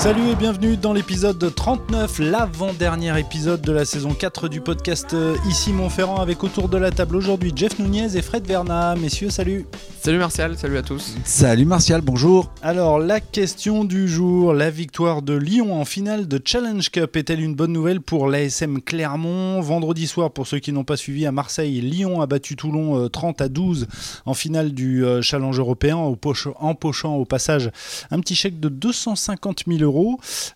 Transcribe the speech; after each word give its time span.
Salut 0.00 0.30
et 0.30 0.34
bienvenue 0.34 0.78
dans 0.78 0.94
l'épisode 0.94 1.54
39, 1.54 2.20
l'avant-dernier 2.20 3.20
épisode 3.20 3.60
de 3.60 3.70
la 3.70 3.84
saison 3.84 4.14
4 4.14 4.48
du 4.48 4.62
podcast 4.62 5.12
euh, 5.12 5.36
Ici 5.46 5.74
Montferrand 5.74 6.22
avec 6.22 6.42
autour 6.42 6.70
de 6.70 6.78
la 6.78 6.90
table 6.90 7.16
aujourd'hui 7.16 7.52
Jeff 7.54 7.78
Nunez 7.78 8.16
et 8.16 8.22
Fred 8.22 8.46
Verna. 8.46 8.96
Messieurs, 8.96 9.28
salut 9.28 9.66
Salut 10.02 10.16
Martial, 10.16 10.56
salut 10.56 10.78
à 10.78 10.82
tous. 10.82 11.14
Salut 11.26 11.66
Martial, 11.66 12.00
bonjour. 12.00 12.50
Alors, 12.62 12.98
la 12.98 13.20
question 13.20 13.84
du 13.84 14.08
jour, 14.08 14.54
la 14.54 14.70
victoire 14.70 15.20
de 15.20 15.34
Lyon 15.34 15.78
en 15.78 15.84
finale 15.84 16.26
de 16.26 16.40
Challenge 16.42 16.90
Cup 16.90 17.16
est-elle 17.16 17.42
une 17.42 17.54
bonne 17.54 17.74
nouvelle 17.74 18.00
pour 18.00 18.26
l'ASM 18.26 18.80
Clermont? 18.80 19.60
Vendredi 19.60 20.06
soir, 20.06 20.30
pour 20.30 20.46
ceux 20.46 20.58
qui 20.58 20.72
n'ont 20.72 20.84
pas 20.84 20.96
suivi 20.96 21.26
à 21.26 21.32
Marseille, 21.32 21.82
Lyon 21.82 22.22
a 22.22 22.26
battu 22.26 22.56
Toulon 22.56 22.98
euh, 22.98 23.08
30 23.10 23.42
à 23.42 23.50
12 23.50 23.88
en 24.24 24.32
finale 24.32 24.72
du 24.72 25.04
euh, 25.04 25.20
Challenge 25.20 25.58
européen, 25.58 25.96
empochant 25.98 27.16
au 27.16 27.26
passage 27.26 27.70
un 28.10 28.20
petit 28.20 28.34
chèque 28.34 28.58
de 28.58 28.70
250 28.70 29.64
000 29.68 29.82
euros. 29.82 29.89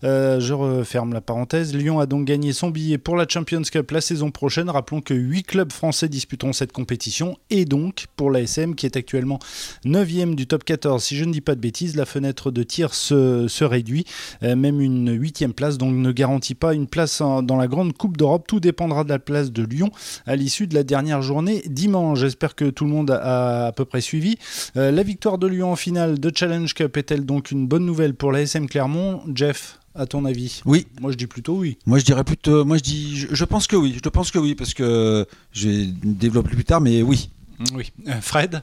Euh, 0.03 0.39
je 0.39 0.53
referme 0.53 1.13
la 1.13 1.21
parenthèse. 1.21 1.75
Lyon 1.75 1.99
a 1.99 2.05
donc 2.05 2.25
gagné 2.25 2.53
son 2.53 2.69
billet 2.69 2.97
pour 2.97 3.15
la 3.15 3.25
Champions 3.27 3.61
Cup 3.61 3.91
la 3.91 4.01
saison 4.01 4.31
prochaine. 4.31 4.69
Rappelons 4.69 5.01
que 5.01 5.13
8 5.13 5.43
clubs 5.43 5.71
français 5.71 6.09
disputeront 6.09 6.53
cette 6.53 6.71
compétition 6.71 7.37
et 7.49 7.65
donc 7.65 8.05
pour 8.15 8.31
l'ASM 8.31 8.75
qui 8.75 8.85
est 8.85 8.97
actuellement 8.97 9.39
9e 9.85 10.35
du 10.35 10.47
top 10.47 10.63
14. 10.63 11.03
Si 11.03 11.15
je 11.15 11.25
ne 11.25 11.31
dis 11.31 11.41
pas 11.41 11.55
de 11.55 11.61
bêtises, 11.61 11.95
la 11.95 12.05
fenêtre 12.05 12.51
de 12.51 12.63
tir 12.63 12.93
se, 12.93 13.63
réduit. 13.63 14.05
Euh, 14.43 14.55
même 14.55 14.81
une 14.81 15.17
8e 15.17 15.53
place 15.53 15.77
donc 15.77 15.95
ne 15.95 16.11
garantit 16.11 16.55
pas 16.55 16.73
une 16.73 16.87
place 16.87 17.21
dans 17.21 17.57
la 17.57 17.67
grande 17.67 17.93
Coupe 17.93 18.17
d'Europe. 18.17 18.45
Tout 18.47 18.59
dépendra 18.59 19.03
de 19.03 19.09
la 19.09 19.19
place 19.19 19.51
de 19.51 19.63
Lyon 19.63 19.91
à 20.25 20.35
l'issue 20.35 20.67
de 20.67 20.75
la 20.75 20.83
dernière 20.83 21.21
journée 21.21 21.63
dimanche. 21.67 22.19
J'espère 22.19 22.55
que 22.55 22.65
tout 22.69 22.85
le 22.85 22.91
monde 22.91 23.11
a 23.11 23.67
à 23.67 23.71
peu 23.71 23.85
près 23.85 24.01
suivi. 24.01 24.37
Euh, 24.77 24.91
la 24.91 25.03
victoire 25.03 25.37
de 25.37 25.47
Lyon 25.47 25.71
en 25.71 25.75
finale 25.75 26.19
de 26.19 26.31
Challenge 26.33 26.73
Cup 26.73 26.97
est-elle 26.97 27.25
donc 27.25 27.51
une 27.51 27.67
bonne 27.67 27.85
nouvelle 27.85 28.13
pour 28.13 28.31
l'ASM 28.31 28.67
Clermont? 28.67 29.21
Jeff, 29.33 29.79
à 29.95 30.05
ton 30.05 30.25
avis 30.25 30.61
Oui, 30.65 30.87
Moi 31.01 31.11
je 31.11 31.17
dis 31.17 31.27
plutôt 31.27 31.57
oui. 31.57 31.77
moi 31.85 31.97
je 31.99 32.05
dirais 32.05 32.23
plutôt, 32.23 32.65
moi 32.65 32.77
je 32.77 32.83
dis, 32.83 33.17
je, 33.17 33.27
je 33.31 33.45
pense 33.45 33.67
que 33.67 33.75
oui, 33.75 33.97
je 34.03 34.09
pense 34.09 34.31
que 34.31 34.37
oui 34.39 34.55
parce 34.55 34.73
que 34.73 35.25
je 35.51 35.69
vais 35.69 35.85
développer 36.03 36.49
plus 36.55 36.65
tard, 36.65 36.81
mais 36.81 37.01
oui. 37.01 37.29
Oui. 37.73 37.91
Euh, 38.07 38.19
Fred 38.21 38.61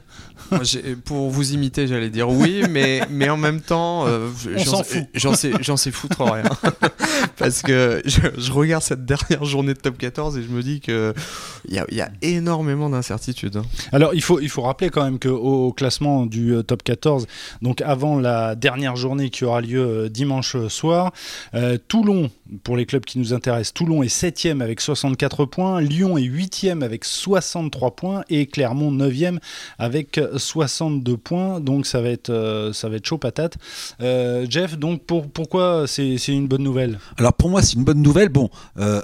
pour 1.05 1.29
vous 1.29 1.53
imiter, 1.53 1.87
j'allais 1.87 2.09
dire 2.09 2.29
oui, 2.29 2.63
mais, 2.69 3.01
mais 3.09 3.29
en 3.29 3.37
même 3.37 3.61
temps, 3.61 4.05
euh, 4.07 4.29
j'en 4.57 4.83
sais-. 4.83 5.53
J'en 5.61 5.77
sais, 5.77 5.91
foutre 5.91 6.21
rien. 6.21 6.43
Parce 7.37 7.61
que 7.61 8.01
je, 8.05 8.19
je 8.37 8.51
regarde 8.51 8.83
cette 8.83 9.05
dernière 9.05 9.45
journée 9.45 9.73
de 9.73 9.79
top 9.79 9.97
14 9.97 10.37
et 10.37 10.43
je 10.43 10.49
me 10.49 10.61
dis 10.61 10.79
que 10.79 11.13
il 11.67 11.73
y 11.73 11.95
y 11.95 12.01
a 12.01 12.09
énormément 12.21 12.89
d'incertitudes. 12.89 13.57
hein. 13.57 13.63
Alors, 13.91 14.13
il 14.13 14.21
faut, 14.21 14.39
il 14.39 14.49
faut 14.49 14.61
rappeler 14.61 14.89
quand 14.89 15.03
même 15.03 15.19
qu'au 15.19 15.29
au 15.37 15.73
classement 15.73 16.25
du 16.25 16.53
euh, 16.53 16.61
top 16.63 16.83
14, 16.83 17.25
donc 17.61 17.81
avant 17.81 18.19
la 18.19 18.55
dernière 18.55 18.95
journée 18.95 19.29
qui 19.29 19.45
aura 19.45 19.61
lieu 19.61 20.09
dimanche 20.09 20.55
soir, 20.67 21.11
Toulon, 21.87 22.29
pour 22.63 22.77
les 22.77 22.85
clubs 22.85 23.03
qui 23.05 23.19
nous 23.19 23.33
intéressent, 23.33 23.73
Toulon 23.73 24.03
est 24.03 24.13
7e 24.13 24.61
avec 24.61 24.81
64 24.81 25.45
points, 25.45 25.81
Lyon 25.81 26.17
est 26.17 26.23
8e 26.23 26.83
avec 26.83 27.05
63 27.05 27.95
points 27.95 28.23
et 28.29 28.45
Clermont 28.45 28.82
9e 28.91 29.39
avec 29.79 30.19
62 30.35 31.17
points. 31.17 31.59
Donc, 31.59 31.85
ça 31.85 32.01
va 32.01 32.09
être, 32.09 32.29
euh, 32.29 32.73
ça 32.73 32.89
va 32.89 32.97
être 32.97 33.05
chaud 33.05 33.17
patate. 33.17 33.55
Euh, 34.01 34.45
Jeff, 34.49 34.77
donc 34.77 35.03
pour, 35.03 35.27
pourquoi 35.29 35.85
c'est 35.87 36.17
c'est 36.17 36.33
une 36.33 36.47
bonne 36.47 36.63
nouvelle? 36.63 36.99
Alors 37.17 37.33
pour 37.33 37.49
moi 37.49 37.61
c'est 37.61 37.73
une 37.73 37.83
bonne 37.83 38.01
nouvelle. 38.01 38.29
Bon, 38.29 38.49
euh, 38.79 39.01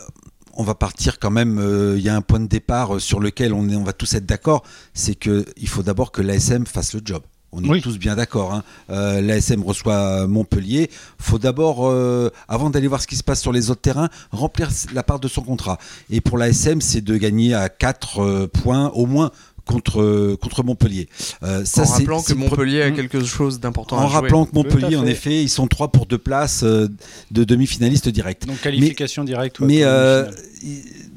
on 0.54 0.64
va 0.64 0.76
partir 0.76 1.20
quand 1.20 1.32
même. 1.32 1.60
euh, 1.60 1.96
Il 1.98 2.04
y 2.04 2.10
a 2.10 2.16
un 2.16 2.22
point 2.22 2.40
de 2.40 2.48
départ 2.48 3.00
sur 3.00 3.20
lequel 3.20 3.54
on, 3.54 3.70
est, 3.70 3.76
on 3.76 3.84
va 3.84 3.94
tous 3.94 4.14
être 4.14 4.26
d'accord. 4.26 4.64
C'est 4.94 5.16
que 5.16 5.46
il 5.58 5.68
faut 5.68 5.84
d'abord 5.84 6.12
que 6.12 6.22
l'ASM 6.22 6.66
fasse 6.66 6.94
le 6.94 7.02
job. 7.04 7.22
On 7.52 7.64
est 7.64 7.68
Oui. 7.68 7.82
tous 7.82 7.98
bien 7.98 8.16
d'accord. 8.16 8.54
Hein. 8.54 8.64
Euh, 8.92 9.22
L'ASM 9.22 9.64
reçoit 9.64 10.28
Montpellier. 10.28 10.92
faut 11.18 11.40
d'abord, 11.40 11.88
euh, 11.90 12.30
avant 12.48 12.70
d'aller 12.70 12.88
voir 12.88 13.02
ce 13.02 13.08
qui 13.08 13.16
se 13.16 13.24
passe 13.24 13.42
sur 13.42 13.52
les 13.52 13.72
autres 13.72 13.82
terrains, 13.82 14.10
remplir 14.30 14.70
la 14.94 15.02
part 15.02 15.20
de 15.20 15.28
son 15.28 15.42
contrat. 15.42 15.80
Et 16.12 16.22
pour 16.22 16.38
l'ASM, 16.38 16.80
c'est 16.80 17.02
de 17.02 17.18
gagner 17.18 17.56
à 17.56 17.68
4 17.68 18.46
points 18.54 18.90
au 18.92 19.08
moins 19.08 19.32
contre, 19.74 20.36
contre 20.42 20.64
Montpellier. 20.64 21.08
Euh, 21.44 21.64
ça, 21.66 21.82
en 21.82 21.86
c'est- 21.86 21.92
rappelant 21.94 22.22
que 22.22 22.34
Montpellier 22.34 22.82
a 22.82 22.90
Mm. 22.92 22.96
quelque 22.96 23.24
chose 23.24 23.60
d'important 23.60 23.98
en 23.98 24.00
à 24.00 24.04
jouer. 24.08 24.14
rappelant 24.16 24.46
que 24.46 24.56
Montpellier, 24.56 24.96
en 24.98 25.06
effet, 25.06 25.42
ils 25.44 25.50
sont 25.50 25.68
trois 25.68 25.92
pour 25.92 26.06
deux 26.06 26.18
places 26.18 26.64
euh, 26.64 26.88
de 27.32 27.44
demi-finalistes 27.44 28.10
directs. 28.10 28.46
Donc, 28.48 28.60
qualification 28.62 29.24
directe. 29.24 29.60
ouais, 29.60 29.68
Mais 29.68 29.84
euh, 29.84 30.26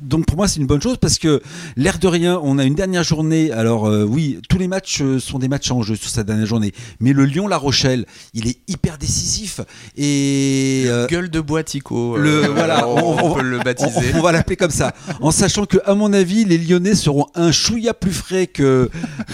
donc 0.02 0.26
pour 0.26 0.36
moi 0.36 0.46
c'est 0.48 0.60
une 0.60 0.66
bonne 0.66 0.82
chose 0.82 0.96
parce 1.00 1.18
que 1.18 1.40
l'air 1.76 1.98
de 1.98 2.06
rien, 2.08 2.38
on 2.42 2.58
a 2.58 2.64
une 2.64 2.74
dernière 2.74 3.02
journée. 3.04 3.50
Alors 3.50 3.86
euh, 3.86 4.04
oui, 4.04 4.38
tous 4.48 4.58
les 4.58 4.68
matchs 4.68 5.02
sont 5.18 5.38
des 5.38 5.48
matchs 5.48 5.70
en 5.70 5.82
jeu 5.82 5.96
sur 5.96 6.10
cette 6.10 6.26
dernière 6.26 6.46
journée. 6.46 6.72
Mais 7.00 7.12
le 7.12 7.24
Lyon-La 7.24 7.56
Rochelle, 7.56 8.04
il 8.34 8.46
est 8.48 8.58
hyper 8.68 8.98
décisif 8.98 9.60
et 9.96 10.84
euh, 10.86 11.06
Gueule 11.06 11.30
de 11.30 11.40
bois 11.40 11.62
Tico, 11.64 12.16
Le- 12.16 12.46
voilà, 12.48 12.88
on, 12.88 12.98
on- 12.98 13.30
on 13.30 13.34
peut 13.34 13.42
le 13.42 13.58
on, 13.60 13.62
baptiser. 13.62 14.12
on 14.14 14.20
va 14.20 14.32
l'appeler 14.32 14.56
comme 14.56 14.70
ça, 14.70 14.92
en 15.20 15.30
sachant 15.30 15.64
que 15.66 15.78
à 15.84 15.94
mon 15.94 16.12
avis 16.12 16.44
les 16.44 16.58
Lyonnais 16.58 16.94
seront 16.94 17.26
un 17.34 17.52
chouïa 17.52 17.94
plus 17.94 18.12
frais 18.12 18.41
que 18.46 18.90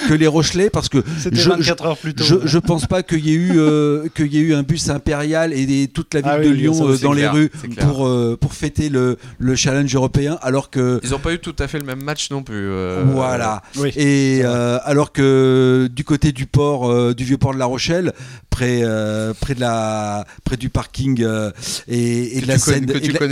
que 0.09 0.15
les 0.15 0.27
Rochelais 0.27 0.71
parce 0.71 0.89
que 0.89 0.99
je, 1.33 1.49
24 1.51 1.85
heures 1.87 1.97
plus 1.99 2.15
tôt. 2.15 2.25
je, 2.25 2.37
je 2.45 2.59
pense 2.59 2.87
pas 2.87 3.03
qu'il 3.03 3.27
y 3.27 3.31
ait 3.33 3.37
eu 3.37 3.53
euh, 3.59 4.09
qu'il 4.15 4.33
y 4.33 4.39
ait 4.39 4.43
eu 4.43 4.55
un 4.55 4.63
bus 4.63 4.89
impérial 4.91 5.53
et 5.53 5.67
des- 5.67 5.89
toute 5.89 6.15
la 6.15 6.21
ville 6.21 6.31
Ah 6.35 6.39
de 6.41 6.49
oui, 6.51 6.57
Lyon 6.57 6.75
ça, 6.75 6.85
euh, 6.85 6.99
dans 6.99 7.13
clair, 7.13 7.33
les 7.35 7.41
rues 7.41 7.51
pour 7.81 8.07
euh, 8.07 8.37
pour 8.41 8.53
fêter 8.55 8.89
le 8.89 9.17
le 9.39 9.55
challenge 9.57 9.95
européen 9.95 10.39
alors 10.43 10.71
que 10.71 11.01
Ils 11.03 11.11
n'ont 11.11 11.19
pas 11.19 11.33
eu 11.33 11.39
tout 11.39 11.55
à 11.59 11.69
fait 11.69 11.79
le 11.79 11.85
même 11.87 12.03
match 12.03 12.31
non 12.31 12.43
plus. 12.43 12.55
euh, 12.57 13.05
voilà. 13.07 13.63
Oui. 13.77 13.91
Et 13.97 14.41
euh, 14.45 14.79
alors 14.85 15.13
que 15.13 15.89
du 15.95 16.05
côté 16.05 16.33
du 16.33 16.47
port, 16.47 16.91
euh, 16.91 17.15
du 17.15 17.25
vieux 17.25 17.39
port 17.39 17.55
de 17.55 17.59
La 17.59 17.67
Rochelle, 17.67 18.13
près, 18.59 18.81
euh, 18.83 19.33
près 19.41 19.55
de 19.55 19.61
la, 19.61 20.25
près 20.45 20.57
du 20.57 20.69
parking 20.69 21.23
euh, 21.23 21.53
et, 21.87 22.41
de 22.41 22.47
la 22.47 22.59
scène, 22.59 22.85
et 22.85 22.87
de 22.87 22.93
la- 22.93 23.27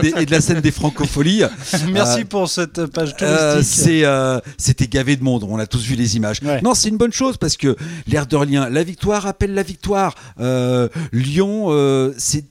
des, 0.00 0.12
et 0.22 0.26
de 0.26 0.30
la 0.30 0.40
scène 0.40 0.60
des 0.60 0.70
francopholies, 0.70 1.42
Merci 1.92 2.20
euh, 2.20 2.24
pour 2.24 2.48
cette 2.48 2.86
page 2.86 3.16
touristique. 3.16 3.88
euh, 4.04 4.36
euh, 4.36 4.40
c'était 4.56 4.86
gavé 4.86 5.16
de 5.16 5.24
monde. 5.24 5.44
On 5.48 5.58
a 5.58 5.66
tous 5.66 5.82
vu 5.82 5.96
les 5.96 6.16
images. 6.16 6.40
Ouais. 6.42 6.60
Non, 6.62 6.74
c'est 6.74 6.88
une 6.88 6.96
bonne 6.96 7.12
chose 7.12 7.36
parce 7.36 7.56
que 7.56 7.76
l'air 8.06 8.26
de 8.26 8.36
rien, 8.36 8.68
la 8.70 8.84
victoire 8.84 9.26
appelle 9.26 9.54
la 9.54 9.62
victoire. 9.64 10.14
Euh, 10.40 10.88
Lyon, 11.12 11.66
euh, 11.70 12.14
c'est 12.16 12.44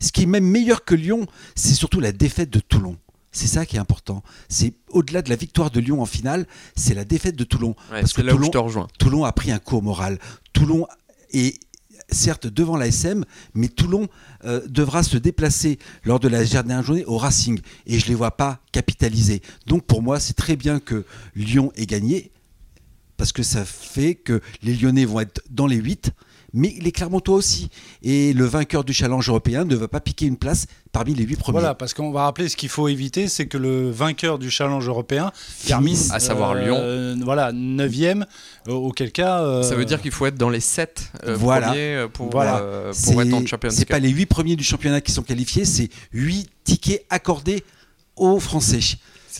ce 0.00 0.12
qui 0.12 0.22
est 0.22 0.26
même 0.26 0.44
meilleur 0.46 0.84
que 0.84 0.94
Lyon, 0.94 1.26
c'est 1.56 1.74
surtout 1.74 1.98
la 2.00 2.12
défaite 2.12 2.50
de 2.50 2.60
Toulon. 2.60 2.96
C'est 3.32 3.46
ça 3.46 3.64
qui 3.64 3.76
est 3.76 3.78
important. 3.78 4.22
C'est 4.48 4.72
au-delà 4.88 5.22
de 5.22 5.30
la 5.30 5.36
victoire 5.36 5.70
de 5.70 5.78
Lyon 5.78 6.02
en 6.02 6.06
finale, 6.06 6.46
c'est 6.74 6.94
la 6.94 7.04
défaite 7.04 7.36
de 7.36 7.44
Toulon. 7.44 7.68
Ouais, 7.92 8.00
parce 8.00 8.12
c'est 8.12 8.22
que 8.22 8.26
là 8.26 8.32
où 8.34 8.36
Toulon- 8.36 8.46
je 8.46 8.50
te 8.50 8.58
rejoins. 8.58 8.86
Toulon 8.98 9.24
a 9.24 9.32
pris 9.32 9.52
un 9.52 9.58
coup 9.60 9.76
au 9.76 9.80
moral. 9.82 10.18
Toulon 10.52 10.86
est 11.32 11.60
certes 12.10 12.46
devant 12.46 12.76
la 12.76 12.88
SM, 12.88 13.24
mais 13.54 13.68
Toulon 13.68 14.08
euh, 14.44 14.60
devra 14.66 15.02
se 15.02 15.16
déplacer 15.16 15.78
lors 16.04 16.20
de 16.20 16.28
la 16.28 16.44
dernière 16.44 16.82
journée 16.82 17.04
au 17.04 17.16
Racing. 17.16 17.60
Et 17.86 17.98
je 17.98 18.04
ne 18.06 18.10
les 18.10 18.14
vois 18.14 18.36
pas 18.36 18.60
capitaliser. 18.72 19.42
Donc 19.66 19.84
pour 19.84 20.02
moi, 20.02 20.20
c'est 20.20 20.34
très 20.34 20.56
bien 20.56 20.80
que 20.80 21.04
Lyon 21.34 21.72
ait 21.76 21.86
gagné, 21.86 22.32
parce 23.16 23.32
que 23.32 23.42
ça 23.42 23.64
fait 23.64 24.14
que 24.14 24.40
les 24.62 24.74
Lyonnais 24.74 25.04
vont 25.04 25.20
être 25.20 25.42
dans 25.50 25.66
les 25.66 25.76
8, 25.76 26.10
mais 26.52 26.74
les 26.80 26.92
Clermontois 26.92 27.36
aussi. 27.36 27.70
Et 28.02 28.32
le 28.32 28.44
vainqueur 28.44 28.84
du 28.84 28.92
challenge 28.92 29.28
européen 29.28 29.64
ne 29.64 29.76
va 29.76 29.88
pas 29.88 30.00
piquer 30.00 30.26
une 30.26 30.36
place 30.36 30.66
parmi 30.92 31.14
les 31.14 31.24
8 31.24 31.36
premiers. 31.36 31.58
Voilà, 31.60 31.74
parce 31.74 31.94
qu'on 31.94 32.10
va 32.10 32.24
rappeler 32.24 32.48
ce 32.48 32.56
qu'il 32.56 32.68
faut 32.68 32.88
éviter, 32.88 33.28
c'est 33.28 33.46
que 33.46 33.56
le 33.58 33.90
vainqueur 33.90 34.38
du 34.38 34.50
challenge 34.50 34.88
européen 34.88 35.30
termine, 35.66 35.96
à 36.10 36.18
savoir 36.20 36.54
euh, 36.56 37.14
voilà, 37.22 37.52
9e, 37.52 38.24
auquel 38.68 39.12
cas. 39.12 39.42
euh, 39.42 39.62
Ça 39.62 39.74
veut 39.76 39.84
dire 39.84 40.00
qu'il 40.02 40.10
faut 40.10 40.26
être 40.26 40.36
dans 40.38 40.50
les 40.50 40.60
7 40.60 41.12
Voilà. 41.36 41.68
premiers 41.68 41.94
euh, 41.94 42.08
pour, 42.08 42.30
Voilà. 42.30 42.58
euh, 42.58 42.92
pour 43.04 43.22
être 43.22 43.32
en 43.34 43.46
Champions 43.46 43.70
C'est 43.70 43.84
pas 43.88 43.98
les 43.98 44.10
8 44.10 44.26
premiers 44.26 44.56
du 44.56 44.64
championnat 44.64 45.00
qui 45.00 45.12
sont 45.12 45.22
qualifiés, 45.22 45.64
c'est 45.64 45.88
8 46.12 46.48
tickets 46.64 47.04
accordés 47.10 47.62
aux 48.16 48.40
Français. 48.40 48.80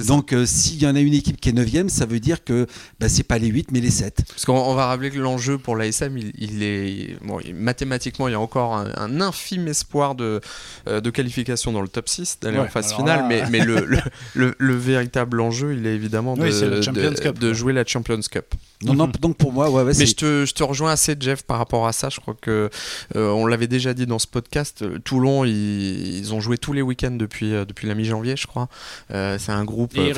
Donc 0.06 0.32
euh, 0.32 0.46
s'il 0.46 0.80
y 0.82 0.86
en 0.86 0.94
a 0.94 1.00
une 1.00 1.14
équipe 1.14 1.40
qui 1.40 1.48
est 1.48 1.52
9 1.52 1.88
ça 1.88 2.06
veut 2.06 2.20
dire 2.20 2.44
que 2.44 2.66
bah, 2.98 3.08
c'est 3.08 3.22
pas 3.22 3.38
les 3.38 3.48
8 3.48 3.68
mais 3.72 3.80
les 3.80 3.90
7. 3.90 4.22
Parce 4.28 4.44
qu'on 4.44 4.54
on 4.58 4.74
va 4.74 4.86
rappeler 4.86 5.10
que 5.10 5.18
l'enjeu 5.18 5.58
pour 5.58 5.76
l'ASM, 5.76 6.16
il, 6.18 6.32
il 6.38 6.62
est 6.62 7.16
bon, 7.24 7.40
mathématiquement, 7.54 8.28
il 8.28 8.32
y 8.32 8.34
a 8.34 8.40
encore 8.40 8.74
un, 8.76 8.90
un 8.96 9.20
infime 9.20 9.68
espoir 9.68 10.14
de, 10.14 10.40
euh, 10.88 11.00
de 11.00 11.10
qualification 11.10 11.72
dans 11.72 11.82
le 11.82 11.88
top 11.88 12.08
6, 12.08 12.38
d'aller 12.42 12.58
Ouais, 12.58 12.64
en 12.64 12.68
phase 12.68 12.92
finale, 12.94 13.20
là- 13.20 13.26
mais, 13.28 13.44
mais 13.50 13.64
le, 13.64 13.84
le, 13.86 13.98
le- 14.34 14.54
le 14.58 14.74
véritable 14.74 15.40
enjeu, 15.40 15.74
il 15.74 15.86
est 15.86 15.94
évidemment 15.94 16.36
de, 16.36 16.42
Oui, 16.42 16.52
Cup, 17.20 17.38
jouer 17.52 17.72
la 17.72 17.84
Champions 17.84 18.20
Cup. 18.30 18.54
Non, 18.82 18.94
non, 18.94 19.08
donc 19.20 19.36
pour 19.36 19.52
moi, 19.52 19.68
ouais, 19.70 19.82
ouais, 19.82 19.92
Mais 19.98 20.06
je 20.06 20.14
te, 20.14 20.44
je 20.46 20.54
te 20.54 20.62
rejoins 20.62 20.90
assez, 20.92 21.14
Jeff, 21.20 21.42
par 21.42 21.58
rapport 21.58 21.86
à 21.86 21.92
ça. 21.92 22.08
Je 22.08 22.18
crois 22.20 22.34
que 22.40 22.70
euh, 23.14 23.28
on 23.30 23.44
l'avait 23.46 23.66
déjà 23.66 23.92
dit 23.92 24.06
dans 24.06 24.18
ce 24.18 24.26
podcast. 24.26 24.84
Toulon, 25.04 25.44
ils, 25.44 26.16
ils 26.18 26.32
ont 26.32 26.40
joué 26.40 26.56
tous 26.56 26.72
les 26.72 26.80
week-ends 26.80 27.10
depuis, 27.10 27.52
euh, 27.52 27.66
depuis 27.66 27.86
la 27.88 27.94
mi-janvier, 27.94 28.36
je 28.36 28.46
crois. 28.46 28.68
Euh, 29.12 29.36
c'est 29.38 29.52
un 29.52 29.64
groupe. 29.64 29.89
Et 29.94 30.12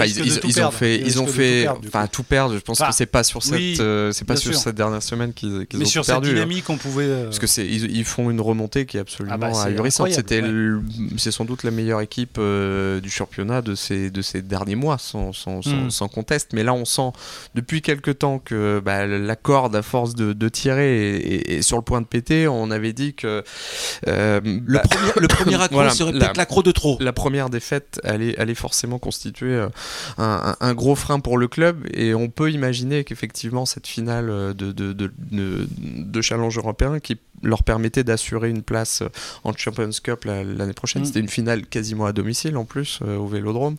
ils 0.44 0.62
ont 0.62 0.70
fait, 0.70 0.96
Ils 0.98 1.06
ils 1.06 1.20
ont 1.20 1.26
fait, 1.26 1.62
tout 1.64 1.64
perdre, 1.64 1.80
du 1.80 1.88
enfin, 1.88 2.06
tout 2.06 2.22
perdre. 2.22 2.54
Je 2.54 2.60
pense 2.60 2.78
que 2.80 2.92
c'est 2.92 3.06
pas 3.06 3.22
sur 3.24 3.42
cette, 3.42 3.54
oui, 3.54 3.76
euh, 3.80 4.12
c'est 4.12 4.24
pas 4.26 4.36
sur 4.36 4.54
cette 4.54 4.74
dernière 4.74 5.02
semaine 5.02 5.32
qu'ils 5.32 5.66
qu'ils 5.66 5.78
Mais 5.78 5.86
ont 5.86 5.88
sur 5.88 6.02
tout 6.02 6.06
cette 6.06 6.14
perdu. 6.14 6.30
hein. 6.30 6.34
dynamique, 6.34 6.68
on 6.70 6.76
pouvait. 6.76 7.04
euh, 7.04 7.24
Parce 7.24 7.38
que 7.38 7.46
c'est 7.46 7.66
ils, 7.66 8.04
font 8.04 8.30
une 8.30 8.40
remontée 8.40 8.84
qui 8.86 8.96
est 8.96 9.00
absolument 9.00 9.34
Ah 9.34 9.38
bah, 9.38 9.52
c'est 9.54 9.68
ahurissante. 9.68 10.10
C'était 10.12 10.42
ouais. 10.42 10.48
le- 10.48 10.82
c'est 11.16 11.30
sans 11.30 11.44
doute 11.44 11.62
la 11.62 11.70
meilleure 11.70 12.00
équipe 12.00 12.36
euh, 12.38 13.00
du 13.00 13.10
championnat 13.10 13.62
de 13.62 13.74
ces 13.74 14.10
de 14.10 14.22
ces 14.22 14.42
derniers 14.42 14.74
mois, 14.76 14.98
sans 14.98 15.32
sans, 15.32 15.62
sans, 15.62 15.72
Mm. 15.86 15.90
sans 15.90 16.08
conteste. 16.08 16.50
Mais 16.52 16.62
là, 16.64 16.74
on 16.74 16.84
sent 16.84 17.10
depuis 17.54 17.80
quelque 17.82 18.10
temps 18.10 18.38
que 18.38 18.80
bah, 18.84 19.06
la 19.06 19.36
corde, 19.36 19.74
à 19.76 19.82
force 19.82 20.14
de, 20.14 20.32
de 20.32 20.48
tirer, 20.48 21.16
est, 21.16 21.16
est- 21.16 21.52
est 21.58 21.62
sur 21.62 21.76
le 21.76 21.82
point 21.82 22.00
de 22.00 22.06
péter. 22.06 22.46
On 22.48 22.70
avait 22.70 22.92
dit 22.92 23.14
que 23.14 23.42
euh, 24.08 24.40
le, 24.44 24.58
bah, 24.74 24.82
premier, 24.90 25.12
le 25.20 25.28
premier 25.28 25.54
accro 25.62 25.74
Voilà, 25.76 25.90
serait 25.90 26.12
peut-être 26.12 26.36
l'accro 26.36 26.62
de 26.62 26.72
trop. 26.72 26.98
la 27.00 27.12
première 27.12 27.48
défaite 27.50 28.00
allait, 28.04 28.38
allait 28.38 28.54
forcément 28.54 28.98
euh, 29.54 29.68
un, 30.18 30.74
gros 30.74 30.94
frein 30.94 31.20
pour 31.20 31.38
le 31.38 31.48
club. 31.48 31.86
Et 31.92 32.14
on 32.14 32.28
peut 32.28 32.50
imaginer 32.50 33.04
qu'effectivement 33.04 33.66
cette 33.66 33.86
finale 33.86 34.30
euh, 34.30 34.52
de 34.54 36.20
challenge 36.20 36.58
européen 36.58 37.00
qui 37.00 37.18
leur 37.42 37.62
permettait 37.62 38.04
d'assurer 38.04 38.50
une 38.50 38.62
place 38.62 39.02
euh, 39.02 39.08
en 39.44 39.52
Champions 39.56 39.90
Cup 40.02 40.24
la- 40.24 40.44
l'année 40.44 40.72
prochaine, 40.72 41.02
Mm. 41.02 41.04
c'était 41.06 41.20
une 41.20 41.28
finale 41.28 41.66
quasiment 41.66 42.06
à 42.06 42.12
domicile 42.12 42.56
en 42.56 42.64
plus 42.64 43.00
euh, 43.06 43.16
au 43.16 43.26
Vélodrome. 43.26 43.76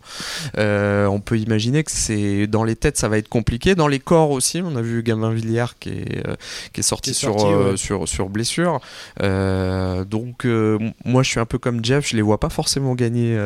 Euh, 0.58 1.06
on 1.08 1.20
peut 1.20 1.38
imaginer 1.38 1.84
que 1.84 1.92
c'est 1.92 2.48
dans 2.48 2.64
les 2.64 2.76
têtes 2.76 2.98
ça 2.98 3.08
va 3.10 3.18
être 3.18 3.30
compliqué, 3.30 3.76
dans 3.76 3.88
les 3.88 4.00
corps 4.00 4.32
aussi. 4.32 4.62
On 4.64 4.76
a 4.76 4.82
vu 4.82 5.04
Gavin 5.04 5.32
Villière 5.32 5.76
qui 5.80 5.90
est, 5.90 6.28
euh, 6.28 6.36
qui 6.74 6.80
est 6.82 6.84
sorti, 6.84 7.12
Qui 7.12 7.18
est 7.18 7.20
sur, 7.20 7.40
sorti, 7.40 7.54
ouais. 7.56 7.78
sur, 7.78 8.08
sur 8.08 8.30
blessure. 8.30 8.80
Donc 9.20 10.46
moi 11.06 11.24
je 11.24 11.30
suis 11.30 11.40
un 11.40 11.46
peu 11.46 11.58
comme 11.58 11.84
Jeff, 11.84 12.08
je 12.08 12.16
les 12.16 12.22
vois 12.22 12.40
pas 12.40 12.50
forcément 12.50 12.96
gagner 12.96 13.38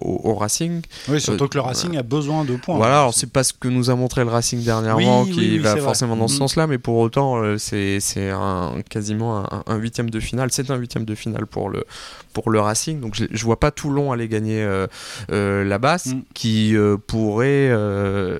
au, 0.00 0.20
au 0.30 0.34
Racing. 0.34 0.82
Oui, 1.08 1.20
surtout 1.20 1.48
que 1.48 1.54
le 1.56 1.60
Racing 1.62 1.96
a 1.96 2.02
besoin 2.02 2.44
de 2.44 2.56
points. 2.56 2.76
Voilà, 2.76 3.00
alors 3.00 3.14
c'est 3.14 3.30
pas 3.30 3.44
ce 3.44 3.52
que 3.52 3.68
nous 3.68 3.90
a 3.90 3.94
montré 3.94 4.24
le 4.24 4.30
Racing 4.30 4.62
dernièrement 4.64 5.22
Oui, 5.22 5.30
qui 5.30 5.38
oui, 5.40 5.48
oui, 5.52 5.58
va 5.58 5.72
vrai. 5.72 5.80
forcément 5.80 6.16
dans 6.16 6.28
ce 6.28 6.34
Mhm. 6.34 6.38
sens-là, 6.38 6.66
mais 6.66 6.78
pour 6.78 6.96
autant 6.98 7.40
c'est 7.58 7.98
un, 8.30 8.74
quasiment 9.12 9.38
un, 9.52 9.62
un 9.66 9.76
huitième 9.76 10.10
de 10.10 10.20
finale. 10.20 10.48
C'est 10.52 10.70
un 10.70 10.76
huitième 10.76 11.04
de 11.04 11.14
finale 11.14 11.46
pour 11.46 11.68
le 11.68 11.84
pour 12.32 12.50
le 12.50 12.60
Racing, 12.60 12.98
donc 13.00 13.14
je, 13.14 13.24
je 13.30 13.44
vois 13.44 13.60
pas 13.60 13.70
Toulon 13.70 14.10
aller 14.10 14.26
gagner 14.26 14.62
euh, 14.62 14.86
euh, 15.30 15.64
la 15.64 15.78
basse, 15.78 16.06
Mm. 16.06 16.20
qui 16.34 16.74
euh, 16.76 16.96
pourrait 16.96 17.68
euh, 17.70 18.38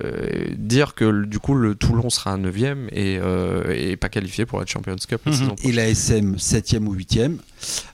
dire 0.57 0.95
que 0.95 1.25
du 1.25 1.37
coup 1.39 1.53
le 1.53 1.75
Toulon 1.75 2.09
sera 2.09 2.35
9ème 2.37 2.87
et, 2.91 3.19
euh, 3.21 3.63
et 3.71 3.95
pas 3.95 4.09
qualifié 4.09 4.45
pour 4.47 4.59
la 4.59 4.65
Champions 4.65 4.95
Cup 5.07 5.21
saison 5.25 5.55
Et 5.63 5.71
la 5.71 5.87
SM 5.89 6.35
7e 6.37 6.87
ou 6.87 6.95
8e. 6.95 7.37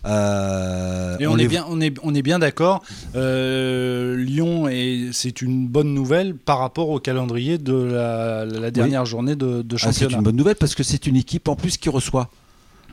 Euh, 0.06 1.18
Et 1.20 1.28
on, 1.28 1.38
est 1.38 1.48
bien, 1.48 1.66
on 1.70 1.80
est, 1.82 1.94
on 2.02 2.16
est 2.16 2.22
bien 2.22 2.40
d'accord. 2.40 2.82
Euh, 3.16 4.16
Lyon, 4.16 4.68
est- 4.70 5.10
c'est 5.12 5.42
une 5.42 5.68
bonne 5.68 5.94
nouvelle 5.94 6.34
par 6.36 6.60
rapport 6.60 6.90
au 6.90 7.00
calendrier 7.00 7.58
de 7.58 7.74
la, 7.74 8.46
la 8.46 8.72
dernière 8.72 9.06
journée 9.06 9.36
de, 9.36 9.62
de 9.62 9.76
Ah, 9.76 9.92
c'est 9.92 9.92
championnat. 10.06 10.18
une 10.18 10.24
bonne 10.24 10.36
nouvelle 10.38 10.56
parce 10.56 10.76
que 10.76 10.84
c'est 10.84 11.06
une 11.08 11.16
équipe 11.18 11.48
en 11.50 11.56
plus 11.56 11.78
qui 11.78 11.90
reçoit. 11.90 12.30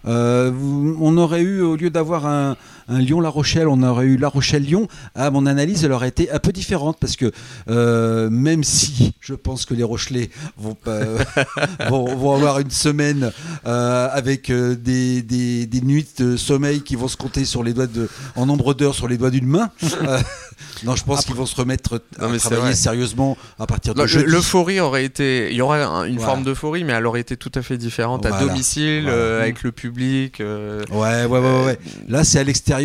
Euh, 0.07 0.53
on 1.01 1.17
aurait 1.19 1.43
eu, 1.43 1.63
au 1.63 1.77
lieu 1.77 1.91
d'avoir 1.91 2.27
un, 2.27 2.57
un 2.89 2.99
Lyon-La 2.99 3.29
Rochelle, 3.29 3.69
on 3.69 3.83
aurait 3.83 4.07
eu 4.07 4.17
La 4.17 4.29
Rochelle-Lyon. 4.29 4.89
Ah, 5.15 5.31
mon 5.31 5.47
analyse, 5.47 5.85
elle 5.85 5.93
aurait 5.93 6.09
été 6.09 6.31
un 6.31 6.39
peu 6.39 6.53
différente 6.53 6.97
parce 7.01 7.17
que 7.17 7.33
euh, 7.69 8.31
même 8.31 8.63
si 8.65 9.13
je 9.21 9.35
pense 9.35 9.65
que 9.65 9.75
les 9.75 9.83
Rochelais 9.83 10.31
vont, 10.57 10.75
pas- 10.75 11.01
vont, 11.89 12.15
vont 12.17 12.35
avoir 12.35 12.61
une 12.61 12.71
semaine 12.71 13.33
euh, 13.67 14.09
avec 14.13 14.51
euh, 14.51 14.75
des, 14.77 15.23
des- 15.23 15.67
des 15.67 15.81
nuits 15.81 16.07
de 16.19 16.37
sommeil 16.37 16.83
qui 16.83 16.95
vont 16.97 17.09
se 17.09 17.17
compter 17.17 17.45
sur 17.45 17.63
les 17.65 17.73
doigts 17.75 17.87
de, 17.89 18.09
en 18.37 18.47
nombre 18.47 18.75
d'heures 18.75 18.95
sur 18.95 19.09
les 19.09 19.19
doigts 19.19 19.31
d'une 19.31 19.47
main. 19.47 19.71
euh, 20.03 20.19
non, 20.85 20.95
je 20.95 21.05
pense 21.05 21.25
qu'ils 21.25 21.35
vont 21.35 21.47
se 21.47 21.57
remettre 21.57 22.01
à 22.21 22.39
travailler 22.39 22.75
sérieusement 22.75 23.37
à 23.59 23.67
partir 23.67 23.95
de. 23.95 24.03
L'euphorie 24.03 24.81
aurait 24.81 25.05
été, 25.05 25.51
il 25.51 25.57
y 25.57 25.61
aurait 25.61 25.83
un- 25.83 26.05
une 26.05 26.17
Voilà. 26.17 26.33
forme 26.33 26.45
d'euphorie, 26.45 26.85
mais 26.85 26.93
elle 26.93 27.07
aurait 27.07 27.21
été 27.21 27.37
tout 27.37 27.53
à 27.55 27.63
fait 27.63 27.79
différente 27.79 28.25
à 28.27 28.39
domicile, 28.41 29.03
Voilà. 29.05 29.17
euh, 29.17 29.41
avec 29.43 29.63
le 29.63 29.73
public. 29.73 30.41
euh, 30.41 30.85
ouais, 30.93 31.25
ouais, 31.25 31.39
ouais, 31.41 31.65
ouais. 31.65 31.79
Là, 32.09 32.23
c'est 32.25 32.39
à 32.39 32.45
l'extérieur. 32.45 32.76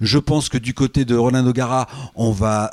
Je 0.00 0.18
pense 0.18 0.48
que 0.48 0.58
du 0.58 0.74
côté 0.74 1.04
de 1.04 1.16
Roland 1.16 1.42
Nogara, 1.42 1.88
on 2.14 2.32
va 2.32 2.70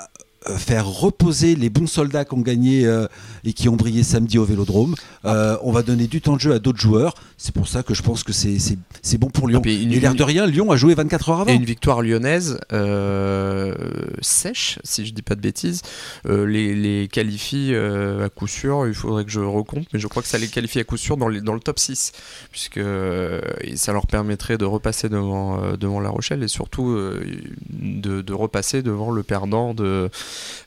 faire 0.58 0.88
reposer 0.88 1.56
les 1.56 1.70
bons 1.70 1.88
soldats 1.88 2.26
qui 2.26 2.34
ont 2.36 2.42
gagné 2.42 2.86
euh, 2.86 3.08
et 3.44 3.54
qui 3.54 3.68
ont 3.70 3.76
brillé 3.76 4.04
samedi 4.04 4.38
au 4.38 4.46
Vélodrome. 4.46 4.96
Euh, 5.26 5.58
on 5.64 5.72
va 5.72 5.82
donner 5.84 6.08
du 6.08 6.22
temps 6.22 6.36
de 6.36 6.42
jeu 6.42 6.54
à 6.54 6.60
d'autres 6.60 6.80
joueurs. 6.80 7.16
C'est 7.38 7.54
pour 7.54 7.68
ça 7.68 7.84
que 7.84 7.94
je 7.94 8.02
pense 8.04 8.24
que 8.24 8.32
c'est 8.34 9.18
bon 9.18 9.28
pour 9.30 9.48
Lyon. 9.48 9.62
Ah, 9.66 9.70
une- 9.70 9.92
et 9.92 10.00
l'air 10.00 10.16
de 10.16 10.24
rien, 10.24 10.46
Lyon 10.48 10.72
a 10.72 10.76
joué 10.78 10.94
24 10.96 11.30
heures 11.30 11.42
avant. 11.42 11.52
Et 11.52 11.56
une 11.56 11.66
victoire 11.66 12.02
lyonnaise 12.02 12.60
euh, 12.74 13.74
sèche, 14.22 14.80
si 14.84 15.06
je 15.06 15.14
dis 15.14 15.22
pas 15.22 15.36
de 15.36 15.42
bêtises, 15.42 15.82
euh, 16.28 16.46
les, 16.46 16.76
les 16.76 17.08
qualifie 17.08 17.70
euh, 17.74 18.26
à 18.26 18.30
coup 18.30 18.48
sûr. 18.48 18.88
Il 18.88 18.94
faudrait 18.94 19.26
que 19.26 19.32
je 19.32 19.40
recompte, 19.40 19.88
mais 19.94 20.00
je 20.00 20.08
crois 20.08 20.22
que 20.22 20.28
ça 20.28 20.38
les 20.38 20.48
qualifie 20.48 20.80
à 20.80 20.84
coup 20.84 20.98
sûr 20.98 21.18
dans, 21.18 21.28
les- 21.28 21.42
dans 21.42 21.54
le 21.54 21.60
top 21.60 21.80
6, 21.80 22.12
puisque 22.52 22.78
euh, 22.78 23.42
ça 23.76 23.94
leur 23.94 24.08
permettrait 24.08 24.58
de 24.58 24.66
repasser 24.66 25.10
devant, 25.10 25.62
euh, 25.64 25.78
devant 25.78 26.00
La 26.00 26.10
Rochelle 26.10 26.44
et 26.44 26.48
surtout 26.48 26.90
euh, 26.90 27.24
de, 27.70 28.22
de 28.22 28.34
repasser 28.34 28.82
devant 28.82 29.12
le 29.12 29.24
perdant 29.24 29.74
de, 29.74 29.84
euh, 29.86 30.10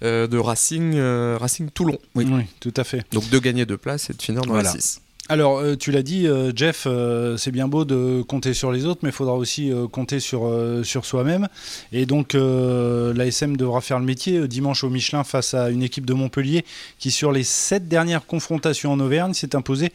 de 0.03 0.38
Racing, 0.38 0.94
euh, 0.94 1.37
Racing 1.41 1.70
Toulon. 1.70 1.99
Oui. 2.15 2.26
tout 2.61 2.75
à 2.76 2.85
fait. 2.85 3.05
Donc 3.12 3.29
de 3.31 3.38
gagner 3.38 3.67
deux 3.67 3.76
places 3.79 4.11
et 4.11 4.15
de 4.15 4.23
finir 4.23 4.43
dans 4.43 4.53
Voilà. 4.53 4.73
la 4.73 4.81
6. 4.81 5.00
Alors, 5.31 5.59
euh, 5.59 5.76
tu 5.76 5.91
l'as 5.91 6.03
dit, 6.03 6.26
euh, 6.26 6.53
Jeff, 6.56 6.85
euh, 6.87 7.37
c'est 7.37 7.50
bien 7.50 7.69
beau 7.69 7.85
de 7.85 8.23
compter 8.23 8.55
sur 8.55 8.73
les 8.73 8.87
autres, 8.87 9.00
mais 9.03 9.11
il 9.11 9.15
faudra 9.15 9.35
aussi 9.35 9.70
euh, 9.70 9.87
compter 9.87 10.20
sur, 10.20 10.47
euh, 10.47 10.82
sur 10.85 11.05
soi-même. 11.05 11.49
Et 11.93 12.06
donc, 12.06 12.35
euh, 12.35 13.12
l'ASM 13.12 13.55
devra 13.59 13.82
faire 13.82 13.99
le 13.99 14.06
métier 14.06 14.38
euh, 14.38 14.49
dimanche 14.49 14.85
au 14.85 14.88
Michelin 14.88 15.25
face 15.25 15.53
à 15.53 15.69
une 15.69 15.82
équipe 15.82 16.06
de 16.06 16.15
Montpellier 16.15 16.65
qui, 16.99 17.11
sur 17.11 17.31
les 17.31 17.44
sept 17.44 17.88
dernières 17.88 18.25
confrontations 18.25 18.91
en 18.91 19.00
Auvergne, 19.00 19.35
s'est 19.35 19.55
imposée 19.55 19.93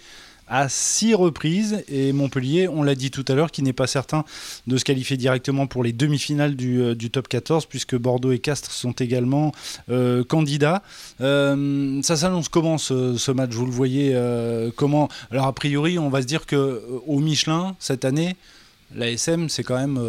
à 0.48 0.70
six 0.70 1.14
reprises. 1.14 1.84
Et 1.88 2.12
Montpellier, 2.14 2.68
on 2.68 2.84
l'a 2.84 2.96
dit 2.96 3.12
tout 3.12 3.26
à 3.28 3.34
l'heure, 3.34 3.52
qui 3.52 3.64
n'est 3.64 3.74
pas 3.74 3.88
certain 3.88 4.24
de 4.68 4.78
se 4.78 4.84
qualifier 4.84 5.18
directement 5.18 5.68
pour 5.68 5.84
les 5.84 5.94
demi-finales 5.94 6.56
du, 6.56 6.82
euh, 6.82 6.96
du 6.96 7.10
top 7.10 7.28
14, 7.28 7.66
puisque 7.66 7.96
Bordeaux 7.96 8.32
et 8.32 8.40
Castres 8.40 8.72
sont 8.72 8.92
également 8.94 9.52
euh, 9.90 10.24
candidats. 10.24 10.84
Euh, 11.22 12.02
ça 12.04 12.16
s'annonce 12.18 12.50
comment 12.50 12.78
ce, 12.78 13.18
ce 13.18 13.32
match? 13.32 13.52
Vous 13.52 13.66
le 13.66 13.72
voyez 13.72 14.12
euh, 14.14 14.70
comment? 14.76 15.10
Alors 15.32 15.48
a 15.48 15.54
priori, 15.54 15.98
on 16.00 16.10
va 16.10 16.22
se 16.22 16.28
dire 16.28 16.46
que 16.46 16.82
au 17.08 17.20
Michelin 17.20 17.76
cette 17.80 18.06
année, 18.06 18.36
l'ASM 18.96 19.50
c'est 19.50 19.64
quand 19.64 19.78
même 19.78 20.00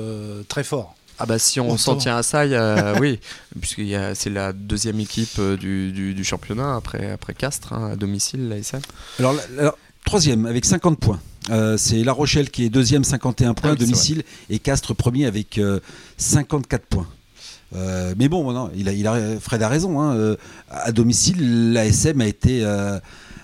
très 0.48 0.64
fort. 0.64 0.94
Ah 1.20 1.26
bah 1.26 1.38
si 1.38 1.60
on 1.60 1.78
s'en 1.78 1.94
tient 1.94 2.16
à 2.16 2.24
ça, 2.24 2.44
il 2.44 2.50
y 2.50 2.56
a, 2.56 2.94
oui, 3.00 3.20
puisque 3.60 3.82
c'est 4.14 4.30
la 4.30 4.52
deuxième 4.52 4.98
équipe 4.98 5.40
du, 5.60 5.92
du- 5.92 6.12
du 6.12 6.24
championnat 6.24 6.74
après, 6.74 7.12
après 7.12 7.34
Castres, 7.34 7.72
hein, 7.72 7.92
à 7.92 7.96
domicile, 7.96 8.48
l'ASM. 8.48 8.80
Alors, 9.20 9.32
la- 9.32 9.60
alors, 9.60 9.78
troisième 10.04 10.46
avec 10.46 10.64
50 10.64 10.98
points. 10.98 11.20
Euh, 11.50 11.76
c'est 11.76 12.02
La 12.04 12.12
Rochelle 12.12 12.50
qui 12.50 12.64
est 12.64 12.70
deuxième, 12.70 13.04
51 13.04 13.54
points 13.54 13.70
Ah 13.70 13.72
à 13.72 13.74
oui, 13.74 13.78
domicile, 13.80 14.22
et 14.48 14.58
Castres 14.58 14.94
premier 14.94 15.26
avec 15.26 15.58
euh, 15.58 15.80
54 16.16 16.86
points. 16.86 17.06
Euh, 17.76 18.14
mais 18.16 18.28
bon, 18.28 18.50
non, 18.52 18.70
il 18.76 18.88
a, 18.88 18.92
il 18.92 19.06
a, 19.06 19.38
Fred 19.40 19.62
a 19.62 19.68
raison. 19.68 20.00
hein, 20.00 20.14
euh, 20.14 20.36
à 20.70 20.92
domicile, 20.92 21.72
l'ASM 21.72 22.20
a 22.20 22.26
été, 22.26 22.60
euh, 22.64 22.98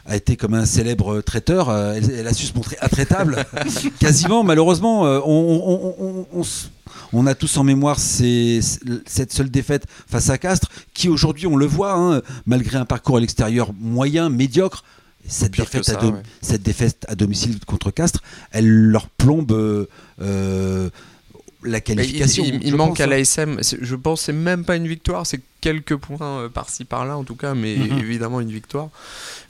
a 0.07 0.17
été 0.17 0.37
comme 0.37 0.55
un 0.55 0.67
célèbre 0.67 1.21
traiteur. 1.21 1.69
euh, 1.69 1.95
elle, 1.97 2.11
elle 2.11 2.26
a 2.26 2.33
su 2.33 2.47
se 2.47 2.55
montrer 2.55 2.76
intraitable, 2.81 3.45
quasiment. 3.99 4.45
Malheureusement, 4.45 5.05
euh, 5.07 5.21
on, 5.25 5.97
on- 6.00 6.26
on- 6.33 7.26
a 7.26 7.35
tous 7.35 7.57
en 7.57 7.64
mémoire 7.64 7.99
ces- 7.99 8.61
cette 9.05 9.33
seule 9.33 9.50
défaite 9.50 9.85
face 10.09 10.31
à 10.31 10.38
Castres, 10.38 10.69
qui 10.95 11.09
aujourd'hui, 11.09 11.47
on 11.49 11.57
le 11.57 11.67
voit, 11.67 11.95
hein, 11.95 12.23
malgré 12.47 12.79
un 12.79 12.85
parcours 12.85 13.17
à 13.17 13.21
l'extérieur 13.21 13.73
moyen, 13.79 14.29
médiocre. 14.31 14.85
Cette 15.27 15.53
défaite, 15.53 15.89
à 15.89 15.93
ça, 15.93 16.00
dom- 16.00 16.15
ouais. 16.17 16.23
cette 16.43 16.62
défaite 16.62 17.05
à 17.09 17.15
domicile 17.15 17.59
contre 17.67 17.91
Castres, 17.91 18.23
elle 18.50 18.69
leur 18.69 19.09
plombe 19.09 19.53
euh, 19.53 19.87
euh, 20.21 20.91
la 21.62 21.73
Mais 21.73 21.81
qualification. 21.83 22.43
il, 22.45 22.55
il- 22.57 22.62
il 22.65 22.71
je 22.71 22.77
manque 22.77 22.91
pense, 22.97 23.00
à 23.00 23.05
hein. 23.05 23.07
l'ASM, 23.07 23.59
je 23.81 23.95
pense 23.95 24.23
c'est 24.23 24.33
même 24.33 24.65
pas 24.65 24.77
une 24.77 24.89
victoire, 24.89 25.27
c'est 25.27 25.41
quelques 25.61 25.95
points 25.97 26.41
euh, 26.41 26.49
par-ci 26.49 26.87
par-là 26.87 27.19
en 27.19 27.23
tout 27.25 27.35
cas, 27.37 27.55
mais 27.55 27.77
Mhm. 27.77 27.99
évidemment 27.99 28.41
une 28.41 28.50
victoire. 28.50 28.89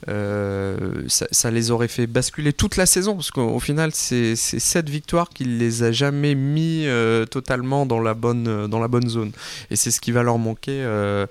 Euh, 0.09 1.03
ça, 1.07 1.25
ça 1.31 1.51
les 1.51 1.71
aurait 1.71 1.87
fait 1.87 2.07
basculer 2.07 2.51
toute 2.53 2.75
la 2.75 2.85
saison, 2.85 3.15
parce 3.15 3.31
qu'au 3.31 3.49
au 3.49 3.59
final 3.59 3.91
c'est 3.93 4.35
cette 4.35 4.89
victoire 4.89 5.29
qui 5.29 5.45
les 5.45 5.83
a 5.83 5.91
jamais 5.91 6.35
mis 6.35 6.83
euh, 6.85 7.25
totalement 7.25 7.85
dans 7.85 7.99
la 8.01 8.13
bonne, 8.13 8.67
dans 8.67 8.79
la 8.79 8.87
bonne 8.89 9.07
zone. 9.07 9.31
Et 9.69 9.75
c'est 9.75 9.91
ce 9.91 10.01
qui 10.01 10.11
va 10.11 10.21
leur 10.23 10.37
manquer, 10.37 10.81
euh, 10.83 11.25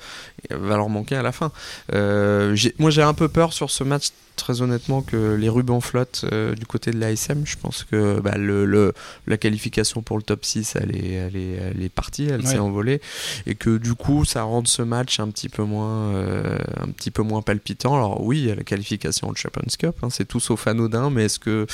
va 0.50 0.76
leur 0.76 0.88
manquer 0.88 1.16
à 1.16 1.22
la 1.22 1.32
fin. 1.32 1.52
Moi 1.92 2.90
j'ai 2.90 3.02
un 3.02 3.14
peu 3.14 3.28
peur 3.28 3.52
sur 3.52 3.70
ce 3.70 3.84
match 3.84 4.08
très 4.52 4.62
honnêtement 4.62 5.00
que 5.02 5.34
les 5.34 5.48
rubans 5.48 5.80
flottent 5.80 6.24
euh, 6.32 6.54
du 6.54 6.66
côté 6.66 6.90
de 6.90 6.98
l'ASM. 6.98 7.42
Je 7.44 7.56
pense 7.56 7.84
que 7.84 8.18
bah, 8.20 8.36
le, 8.36 8.64
le- 8.64 8.92
la 9.26 9.36
qualification 9.36 10.02
pour 10.02 10.16
le 10.16 10.22
top 10.24 10.44
6, 10.44 10.76
elle 10.76 10.96
est, 10.96 11.12
elle 11.12 11.36
est, 11.36 11.52
elle 11.52 11.82
est 11.82 11.88
partie, 11.88 12.24
elle 12.24 12.40
Ouais. 12.40 12.46
s'est 12.46 12.58
envolée. 12.58 13.00
Et 13.46 13.54
que 13.54 13.76
du 13.78 13.94
coup, 13.94 14.24
ça 14.24 14.42
rend 14.42 14.64
ce 14.64 14.82
match 14.82 15.20
un 15.20 15.28
petit 15.28 15.48
peu 15.48 15.62
moins, 15.62 16.12
euh, 16.14 16.58
un 16.80 16.88
petit 16.88 17.10
peu 17.12 17.22
moins 17.22 17.42
palpitant. 17.42 17.94
Alors 17.94 18.22
oui, 18.24 18.38
il 18.40 18.46
y 18.48 18.50
a 18.50 18.54
la 18.56 18.64
qualification 18.64 19.28
au 19.28 19.34
Champions 19.34 19.62
Cup, 19.78 19.96
hein, 20.02 20.08
c'est 20.10 20.24
tout 20.26 20.40
sauf 20.40 20.66
anodin, 20.66 21.10
mais 21.10 21.26
est-ce 21.26 21.38
que, 21.38 21.66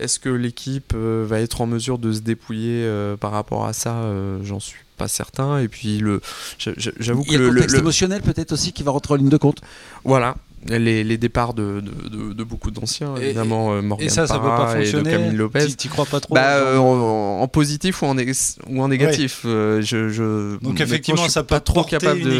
est 0.00 0.18
que 0.18 0.28
l'équipe 0.28 0.92
euh, 0.96 1.24
va 1.28 1.40
être 1.40 1.60
en 1.60 1.66
mesure 1.66 1.98
de 1.98 2.12
se 2.12 2.20
dépouiller 2.20 2.90
par 3.20 3.30
rapport 3.30 3.66
à 3.66 3.72
ça 3.72 4.02
J'en 4.42 4.58
suis 4.60 4.80
pas 4.96 5.08
certain. 5.08 5.58
Et 5.58 5.68
puis, 5.68 5.98
le, 5.98 6.20
j'a- 6.58 6.72
j'a- 6.76 6.90
j'avoue 6.98 7.22
Il 7.26 7.32
y 7.34 7.36
que 7.36 7.36
a 7.36 7.38
le 7.40 7.48
le, 7.48 7.52
contexte 7.54 7.74
le- 7.76 7.80
émotionnel 7.82 8.22
peut-être 8.22 8.52
aussi 8.52 8.72
qui 8.72 8.82
va 8.82 8.90
rentrer 8.92 9.14
en 9.14 9.16
ligne 9.18 9.28
de 9.28 9.36
compte. 9.36 9.60
voilà. 10.04 10.36
Les, 10.68 11.04
les 11.04 11.18
départs 11.18 11.54
de, 11.54 11.80
de, 11.80 12.08
de- 12.08 12.32
de 12.32 12.44
beaucoup 12.44 12.70
d'anciens, 12.70 13.14
Et- 13.16 13.26
évidemment, 13.26 13.72
euh, 13.72 13.82
Morgan 13.82 14.06
Et 14.06 14.10
ça, 14.10 14.26
ça 14.26 14.34
peut 14.38 14.40
Parra 14.46 14.74
pas 14.74 14.80
et 14.80 14.86
de. 15.04 15.10
Camille 15.10 15.36
Lopez. 15.36 15.66
T'y- 15.66 15.76
crois 15.88 16.06
pas 16.06 16.20
trop 16.20 16.34
Bah, 16.34 16.58
genre, 16.74 16.94
euh, 16.94 16.98
en, 16.98 17.42
en 17.42 17.48
positif 17.48 18.02
ou 18.02 18.06
en, 18.06 18.16
ou 18.16 18.82
en 18.82 18.88
négatif. 18.88 19.42
euh, 19.44 19.80
je, 19.82 20.08
je- 20.08 20.58
Donc 20.60 20.80
effectivement, 20.80 21.18
je 21.18 21.24
suis 21.28 21.32
ça 21.32 21.42
peut 21.42 21.48
pas 21.48 21.60
trop 21.60 21.84
capable 21.84 22.20
de, 22.20 22.38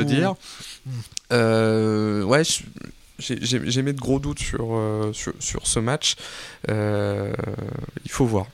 ou- 0.00 0.04
dire. 0.04 0.34
Euh, 1.32 2.22
ouais, 2.22 2.42
j'ai 3.18 3.82
mis 3.82 3.92
de 3.92 4.00
gros 4.00 4.18
doutes 4.18 4.40
sur, 4.40 4.74
euh, 4.76 5.12
sur, 5.12 5.32
sur 5.38 5.66
ce 5.66 5.78
match. 5.78 6.16
Euh, 6.68 7.32
il 8.04 8.10
faut 8.10 8.26
voir. 8.26 8.46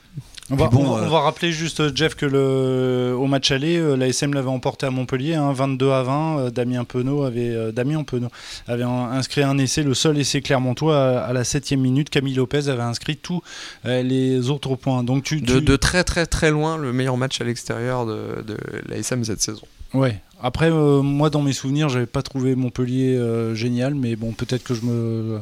On 0.51 0.55
va, 0.55 0.67
Puis 0.67 0.77
bon, 0.77 0.85
on 0.85 0.95
va- 0.95 1.01
euh, 1.03 1.05
on 1.07 1.09
va 1.09 1.19
rappeler 1.21 1.51
juste, 1.51 1.95
Jeff, 1.95 2.15
que 2.15 2.25
le, 2.25 3.15
au 3.17 3.25
match 3.27 3.51
aller, 3.51 3.77
euh, 3.77 3.95
la 3.95 4.07
SM 4.07 4.33
l'avait 4.33 4.49
emporté 4.49 4.85
à 4.85 4.91
Montpellier, 4.91 5.35
hein, 5.35 5.51
22 5.53 5.91
à 5.91 6.03
20. 6.03 6.39
Euh, 6.39 6.49
Damien 6.49 6.83
Penaud 6.83 7.23
avait, 7.23 7.49
euh, 7.49 7.71
Damien 7.71 8.03
Penaud 8.03 8.29
avait 8.67 8.83
inscrit 8.83 9.43
un 9.43 9.57
essai, 9.57 9.83
le 9.83 9.93
seul 9.93 10.17
essai 10.17 10.41
clermontois 10.41 10.97
à, 10.97 11.19
à 11.21 11.33
la 11.33 11.43
7 11.43 11.71
minute. 11.73 12.09
Camille 12.09 12.33
Lopez 12.35 12.67
avait 12.69 12.81
inscrit 12.81 13.15
tous 13.17 13.41
euh, 13.85 14.03
les 14.03 14.49
autres 14.49 14.75
points. 14.75 15.03
Donc 15.03 15.23
tu, 15.23 15.39
De, 15.41 15.59
tu- 15.59 15.65
de 15.65 15.75
très 15.75 16.03
très 16.03 16.25
très 16.25 16.51
loin, 16.51 16.77
le 16.77 16.91
meilleur 16.93 17.17
match 17.17 17.39
à 17.39 17.43
l'extérieur 17.43 18.05
de, 18.05 18.43
de 18.45 18.57
l'ASM 18.89 19.23
cette 19.23 19.41
saison. 19.41 19.61
Ouais. 19.93 20.19
Après, 20.43 20.71
euh, 20.71 21.01
moi, 21.01 21.29
dans 21.29 21.41
mes 21.41 21.53
souvenirs, 21.53 21.89
j'avais 21.89 22.05
pas 22.07 22.23
trouvé 22.23 22.55
Montpellier 22.55 23.15
euh, 23.15 23.53
génial, 23.53 23.93
mais 23.93 24.15
bon, 24.15 24.31
peut-être 24.31 24.63
que 24.63 24.73
je 24.73 24.81
me, 24.81 25.39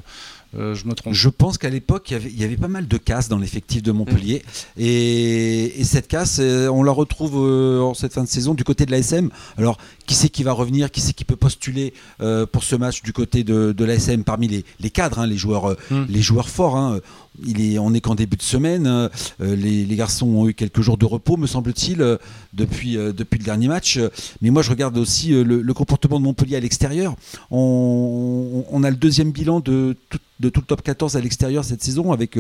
euh, 0.58 0.74
je 0.76 0.86
me 0.86 0.94
trompe. 0.94 1.14
Je 1.14 1.30
pense 1.30 1.58
qu'à 1.58 1.70
l'époque, 1.70 2.10
il 2.10 2.14
y 2.14 2.16
avait- 2.16 2.30
il 2.32 2.40
y 2.40 2.44
avait 2.44 2.58
pas 2.58 2.68
mal 2.68 2.88
de 2.88 2.98
casses 2.98 3.30
dans 3.30 3.38
l'effectif 3.38 3.84
de 3.84 3.92
Montpellier. 3.92 4.42
Et, 4.78 5.80
et 5.80 5.84
cette 5.84 6.08
casse, 6.08 6.38
euh, 6.40 6.68
on 6.70 6.84
la 6.84 6.92
retrouve 6.92 7.34
euh, 7.38 7.82
en 7.82 7.94
cette 7.94 8.14
fin 8.14 8.24
de 8.24 8.28
saison 8.30 8.54
du 8.54 8.64
côté 8.64 8.86
de 8.86 8.92
l'ASM. 8.92 9.30
Alors, 9.58 9.78
qui 10.08 10.16
c'est 10.16 10.30
qui 10.30 10.44
va 10.44 10.54
revenir? 10.54 10.90
Qui 10.92 11.02
c'est 11.02 11.14
qui 11.14 11.26
peut 11.26 11.36
postuler 11.36 11.94
euh, 12.22 12.46
pour 12.46 12.64
ce 12.64 12.76
match 12.76 13.04
du 13.04 13.14
côté 13.14 13.44
de, 13.44 13.72
de 13.74 13.86
l'ASM 13.86 14.24
parmi 14.24 14.48
les, 14.48 14.66
les 14.80 14.90
cadres, 14.90 15.20
hein, 15.20 15.28
les, 15.28 15.38
joueurs, 15.38 15.76
Hmm. 15.92 16.06
les 16.10 16.22
joueurs 16.22 16.50
forts 16.50 16.78
hein. 16.78 17.00
Est, 17.48 17.80
on 17.80 17.92
n'est 17.92 18.02
qu'en 18.02 18.16
début 18.16 18.38
de 18.38 18.42
semaine. 18.42 18.88
euh, 18.88 19.10
les, 19.40 19.96
garçons 19.96 20.28
ont 20.28 20.48
eu 20.48 20.54
quelques 20.54 20.82
jours 20.82 20.98
de 20.98 21.06
repos, 21.06 21.38
me 21.38 21.48
semble-t-il, 21.48 22.02
euh, 22.02 22.18
depuis, 22.54 22.98
euh, 22.98 23.12
depuis 23.12 23.38
le 23.40 23.44
dernier 23.46 23.68
match. 23.68 24.00
Mais 24.42 24.50
moi, 24.50 24.62
je 24.62 24.70
regarde 24.70 24.98
aussi 24.98 25.32
le, 25.32 25.74
comportement 25.74 26.20
de 26.20 26.26
Montpellier 26.26 26.58
à 26.58 26.60
l'extérieur. 26.60 27.16
On, 27.52 28.84
a 28.84 28.90
le 28.90 28.96
deuxième 28.96 29.32
bilan 29.32 29.60
de 29.60 29.96
tout, 30.10 30.20
le 30.42 30.52
top 30.52 30.82
14 30.82 31.18
à 31.18 31.22
l'extérieur 31.22 31.64
cette 31.66 31.84
saison 31.84 32.12
avec 32.14 32.38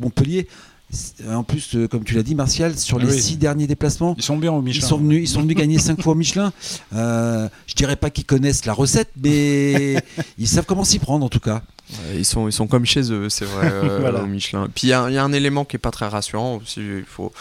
Montpellier. 0.00 0.46
C'est- 0.92 1.26
En 1.32 1.42
plus, 1.42 1.74
euh, 1.74 1.88
comme 1.88 2.04
tu 2.04 2.14
l'as 2.14 2.22
dit, 2.22 2.34
Martial, 2.34 2.76
sur 2.78 2.98
les 2.98 3.06
Oui. 3.06 3.18
six 3.20 3.36
derniers 3.36 3.66
déplacements, 3.66 4.14
Ils 4.18 4.22
sont 4.22 4.36
bien 4.36 4.52
au 4.52 4.60
ils 4.60 4.64
Michelin. 4.66 4.86
sont 4.88 4.98
venus, 4.98 5.28
ils 5.30 5.32
sont 5.32 5.40
venus 5.40 5.56
gagner 5.56 5.78
cinq 5.78 6.02
fois 6.02 6.12
au 6.12 6.16
Michelin. 6.16 6.52
Euh, 6.94 7.48
je 7.66 7.74
dirais 7.74 7.96
pas 7.96 8.10
qu'ils 8.10 8.26
connaissent 8.26 8.66
la 8.66 8.74
recette, 8.74 9.08
mais 9.22 9.96
ils 10.38 10.46
savent 10.48 10.66
comment 10.66 10.84
s'y 10.84 10.98
prendre 10.98 11.24
en 11.24 11.28
tout 11.30 11.40
cas. 11.40 11.62
Ouais, 11.90 12.18
Ils 12.18 12.24
sont, 12.24 12.48
ils 12.48 12.52
sont 12.52 12.66
comme 12.68 12.86
chez 12.86 13.12
eux, 13.12 13.28
c'est 13.28 13.44
vrai, 13.44 13.68
euh, 13.72 13.98
Voilà. 14.00 14.22
au 14.22 14.26
Michelin. 14.26 14.68
Puis 14.74 14.86
il 14.86 14.90
y, 14.90 14.92
a 14.94 15.10
il 15.10 15.14
y 15.14 15.18
a 15.18 15.24
un 15.24 15.32
élément 15.32 15.64
qui 15.66 15.76
est 15.76 15.78
pas 15.80 15.90
très 15.90 16.06
rassurant 16.08 16.56
aussi, 16.62 16.80
il 16.80 17.04
faut, 17.06 17.32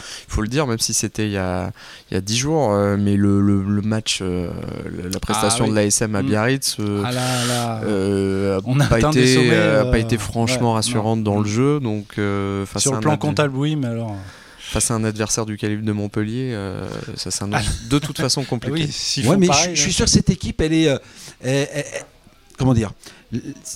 le 0.42 0.48
dire, 0.48 0.68
même 0.68 0.80
si 0.80 0.94
c'était 0.94 1.26
il 1.26 1.32
y 1.32 1.38
a, 1.38 1.72
y 2.12 2.16
a 2.16 2.22
10 2.22 2.36
jours, 2.38 2.72
euh, 2.74 2.98
mais 3.00 3.16
le, 3.16 3.40
le- 3.40 3.62
le 3.64 3.82
match, 3.82 4.20
euh, 4.22 4.50
la 5.10 5.20
prestation 5.20 5.66
Ah 5.66 5.68
oui. 5.68 5.70
de 5.72 5.76
l'ASM 5.76 6.16
à 6.16 6.22
Mm. 6.22 6.26
Biarritz 6.26 6.78
euh, 6.82 7.04
Ah 7.06 7.12
là, 7.14 7.46
là. 7.48 7.82
euh, 7.86 8.58
a 8.60 8.62
On 8.66 8.80
a 8.82 8.88
pas 8.88 9.00
été, 9.00 9.36
sommets, 9.36 9.50
euh, 9.52 9.82
a 9.84 9.86
pas 9.86 9.98
euh, 9.98 10.02
été 10.02 10.18
franchement 10.18 10.70
ouais, 10.72 10.76
rassurante 10.76 11.20
non. 11.20 11.24
dans 11.36 11.40
le 11.40 11.48
jeu. 11.48 11.80
Donc, 11.80 12.06
euh, 12.18 12.66
face, 12.66 12.82
Sur 12.82 12.92
à 12.92 12.96
le 12.96 12.98
un 12.98 13.02
plan 13.02 13.14
ad- 13.14 13.20
oui, 13.48 13.76
mais 13.76 13.88
alors. 13.88 14.16
face 14.60 14.92
à 14.92 14.96
un 14.96 15.04
adversaire 15.04 15.46
du 15.46 15.58
calibre 15.58 15.84
de 15.84 15.92
Montpellier, 15.92 16.52
euh, 16.54 16.88
ça 17.16 17.32
s'annonce 17.32 17.88
de 17.90 18.00
toute 18.00 18.18
façon 18.20 18.44
compliqué. 18.44 18.84
Ah 18.90 19.20
Oui, 19.22 19.28
Ouais, 19.28 19.38
mais 19.38 19.46
je- 19.48 19.52
pareil, 19.52 19.76
je, 19.76 19.80
là. 19.82 19.84
suis 19.84 19.94
sûr 19.94 20.06
que 20.06 20.12
cette 20.12 20.30
équipe, 20.30 20.62
elle 20.62 20.74
est, 20.74 20.88
euh, 20.88 20.98
elle- 21.42 21.70
elle- 21.74 21.86
elle- 21.94 22.06
comment 22.58 22.74
dire 22.74 22.92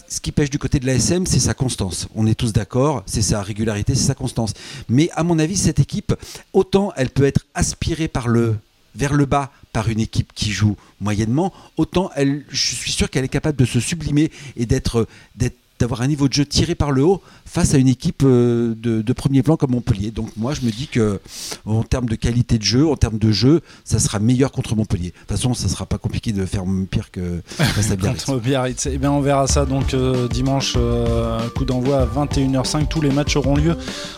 Ce 0.10 0.20
qui 0.22 0.32
pêche 0.32 0.50
du 0.50 0.60
côté 0.60 0.80
de 0.80 0.86
l'ASM, 0.86 1.26
c'est 1.26 1.40
sa 1.40 1.54
constance. 1.54 2.08
On 2.16 2.28
est 2.28 2.36
tous 2.36 2.52
d'accord, 2.54 3.04
c'est 3.06 3.22
sa 3.22 3.42
régularité, 3.42 3.96
c'est 3.96 4.04
sa 4.08 4.14
constance. 4.16 4.54
Mais 4.90 5.10
à 5.16 5.24
mon 5.24 5.40
avis, 5.40 5.56
cette 5.58 5.80
équipe, 5.80 6.14
autant 6.54 6.92
elle 6.98 7.10
peut 7.10 7.24
être 7.26 7.46
aspirée 7.56 8.08
par 8.10 8.28
le 8.28 8.56
vers 8.96 9.14
le 9.14 9.26
bas 9.26 9.52
par 9.74 9.90
une 9.90 10.00
équipe 10.00 10.32
qui 10.34 10.52
joue 10.54 10.78
moyennement, 11.02 11.52
autant 11.76 12.10
elle, 12.16 12.46
je 12.50 12.76
suis 12.76 12.94
sûr 12.94 13.10
qu'elle 13.10 13.26
est 13.26 13.30
capable 13.30 13.58
de 13.58 13.66
se 13.66 13.82
sublimer 13.82 14.32
et 14.56 14.66
d'être, 14.66 15.06
d'être- 15.36 15.58
d'avoir 15.80 16.02
un 16.02 16.08
niveau 16.08 16.28
de 16.28 16.34
jeu 16.34 16.46
tiré 16.46 16.76
par 16.76 16.92
le 16.92 17.04
haut 17.04 17.22
face 17.46 17.74
à 17.74 17.78
une 17.78 17.88
équipe 17.88 18.24
euh, 18.24 18.74
de, 18.76 19.14
premier 19.14 19.44
plan 19.44 19.56
comme 19.56 19.72
Montpellier. 19.72 20.12
Donc 20.12 20.30
moi, 20.36 20.54
je 20.54 20.62
me 20.62 20.72
dis 20.72 20.88
que 20.88 21.20
en 21.66 21.84
termes 21.84 22.08
de 22.08 22.16
qualité 22.16 22.58
de 22.58 22.64
jeu, 22.64 22.88
en 22.88 22.98
termes 22.98 23.18
de 23.18 23.32
jeu, 23.32 23.62
ça 23.84 24.00
sera 24.00 24.20
meilleur 24.20 24.52
contre 24.52 24.76
Montpellier. 24.76 25.10
De 25.10 25.20
toute 25.20 25.30
façon, 25.30 25.54
ça 25.54 25.70
sera 25.70 25.86
pas 25.86 25.98
compliqué 25.98 26.34
de 26.34 26.46
faire 26.46 26.64
pire 26.90 27.12
que 27.12 27.42
face 27.46 27.92
à 27.92 27.96
Biarritz. 28.40 28.88
Eh 28.92 29.08
on 29.08 29.22
verra 29.22 29.48
ça 29.48 29.66
donc 29.66 29.94
euh, 29.94 30.28
dimanche, 30.28 30.74
euh, 30.78 31.40
coup 31.56 31.66
d'envoi 31.66 32.00
à 32.00 32.06
21h05. 32.06 32.88
Tous 32.88 33.02
les 33.02 33.12
matchs 33.12 33.36
auront 33.36 33.56
lieu 33.56 33.76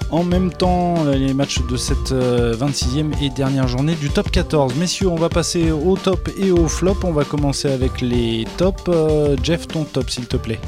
en 0.10 0.24
même 0.24 0.52
temps, 0.52 1.04
les 1.04 1.34
matchs 1.34 1.60
de 1.70 1.78
cette 1.78 2.12
euh, 2.12 2.56
26e 2.56 3.12
et 3.22 3.30
dernière 3.30 3.68
journée 3.68 3.96
du 3.96 4.10
top 4.10 4.32
14. 4.32 4.76
Messieurs, 4.76 5.08
on 5.08 5.16
va 5.16 5.30
passer 5.30 5.72
au 5.72 5.96
top 5.96 6.30
et 6.38 6.52
au 6.52 6.68
flop. 6.68 6.98
On 7.04 7.12
va 7.12 7.24
commencer 7.24 7.70
avec 7.70 8.02
les 8.02 8.46
tops. 8.58 8.90
Jeff, 9.44 9.68
ton 9.68 9.84
top, 9.84 10.10
s'il 10.10 10.28
te 10.28 10.38
plaît. 10.38 10.60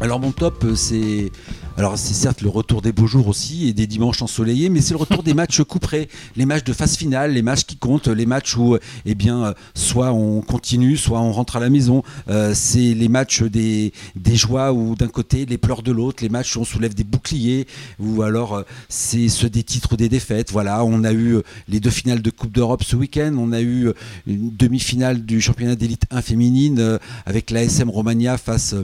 Alors 0.00 0.20
mon 0.20 0.30
top, 0.30 0.62
euh, 0.64 0.76
c'est 0.76 1.32
alors 1.76 1.98
c'est 1.98 2.14
certes 2.14 2.40
le 2.40 2.48
retour 2.48 2.82
des 2.82 2.92
beaux 2.92 3.06
jours 3.06 3.26
aussi 3.28 3.68
et 3.68 3.72
des 3.72 3.86
dimanches 3.88 4.22
ensoleillés, 4.22 4.68
mais 4.68 4.80
c'est 4.80 4.94
le 4.94 4.98
retour 4.98 5.24
des 5.24 5.34
matchs 5.42 5.62
couperés, 5.62 6.08
les 6.36 6.46
matchs 6.46 6.62
de 6.64 6.72
phase 6.72 6.96
finale, 6.96 7.32
les 7.32 7.42
matchs 7.42 7.64
qui 7.64 7.76
comptent, 7.76 8.06
les 8.06 8.26
matchs 8.26 8.56
où 8.56 8.76
eh 9.06 9.14
bien 9.16 9.44
euh, 9.44 9.52
soit 9.74 10.12
on 10.12 10.40
continue, 10.40 10.96
soit 10.96 11.20
on 11.20 11.32
rentre 11.32 11.56
à 11.56 11.60
la 11.60 11.68
maison. 11.68 12.04
Euh, 12.28 12.52
c'est 12.54 12.94
les 12.94 13.08
matchs 13.08 13.42
des, 13.42 13.92
des 14.14 14.36
joies 14.36 14.72
ou 14.72 14.94
d'un 14.94 15.08
côté, 15.08 15.46
les 15.46 15.58
pleurs 15.58 15.82
de 15.82 15.90
l'autre, 15.90 16.22
les 16.22 16.28
matchs 16.28 16.56
où 16.56 16.60
on 16.60 16.64
soulève 16.64 16.94
des 16.94 17.04
boucliers, 17.04 17.66
ou 17.98 18.22
alors 18.22 18.62
c'est 18.88 19.28
ceux 19.28 19.50
des 19.50 19.64
titres 19.64 19.94
ou 19.94 19.96
des 19.96 20.08
défaites. 20.08 20.52
Voilà, 20.52 20.84
on 20.84 21.02
a 21.02 21.12
eu 21.12 21.38
les 21.68 21.80
deux 21.80 21.90
finales 21.90 22.22
de 22.22 22.30
Coupe 22.30 22.52
d'Europe 22.52 22.84
ce 22.84 22.94
week-end, 22.94 23.34
on 23.36 23.50
a 23.50 23.60
eu 23.60 23.92
une 24.28 24.54
demi-finale 24.56 25.24
du 25.24 25.40
championnat 25.40 25.74
d'élite 25.74 26.04
1 26.12 26.22
féminine 26.22 26.98
avec 27.26 27.50
l'ASM 27.50 27.90
Romagna 27.90 28.38
face 28.38 28.76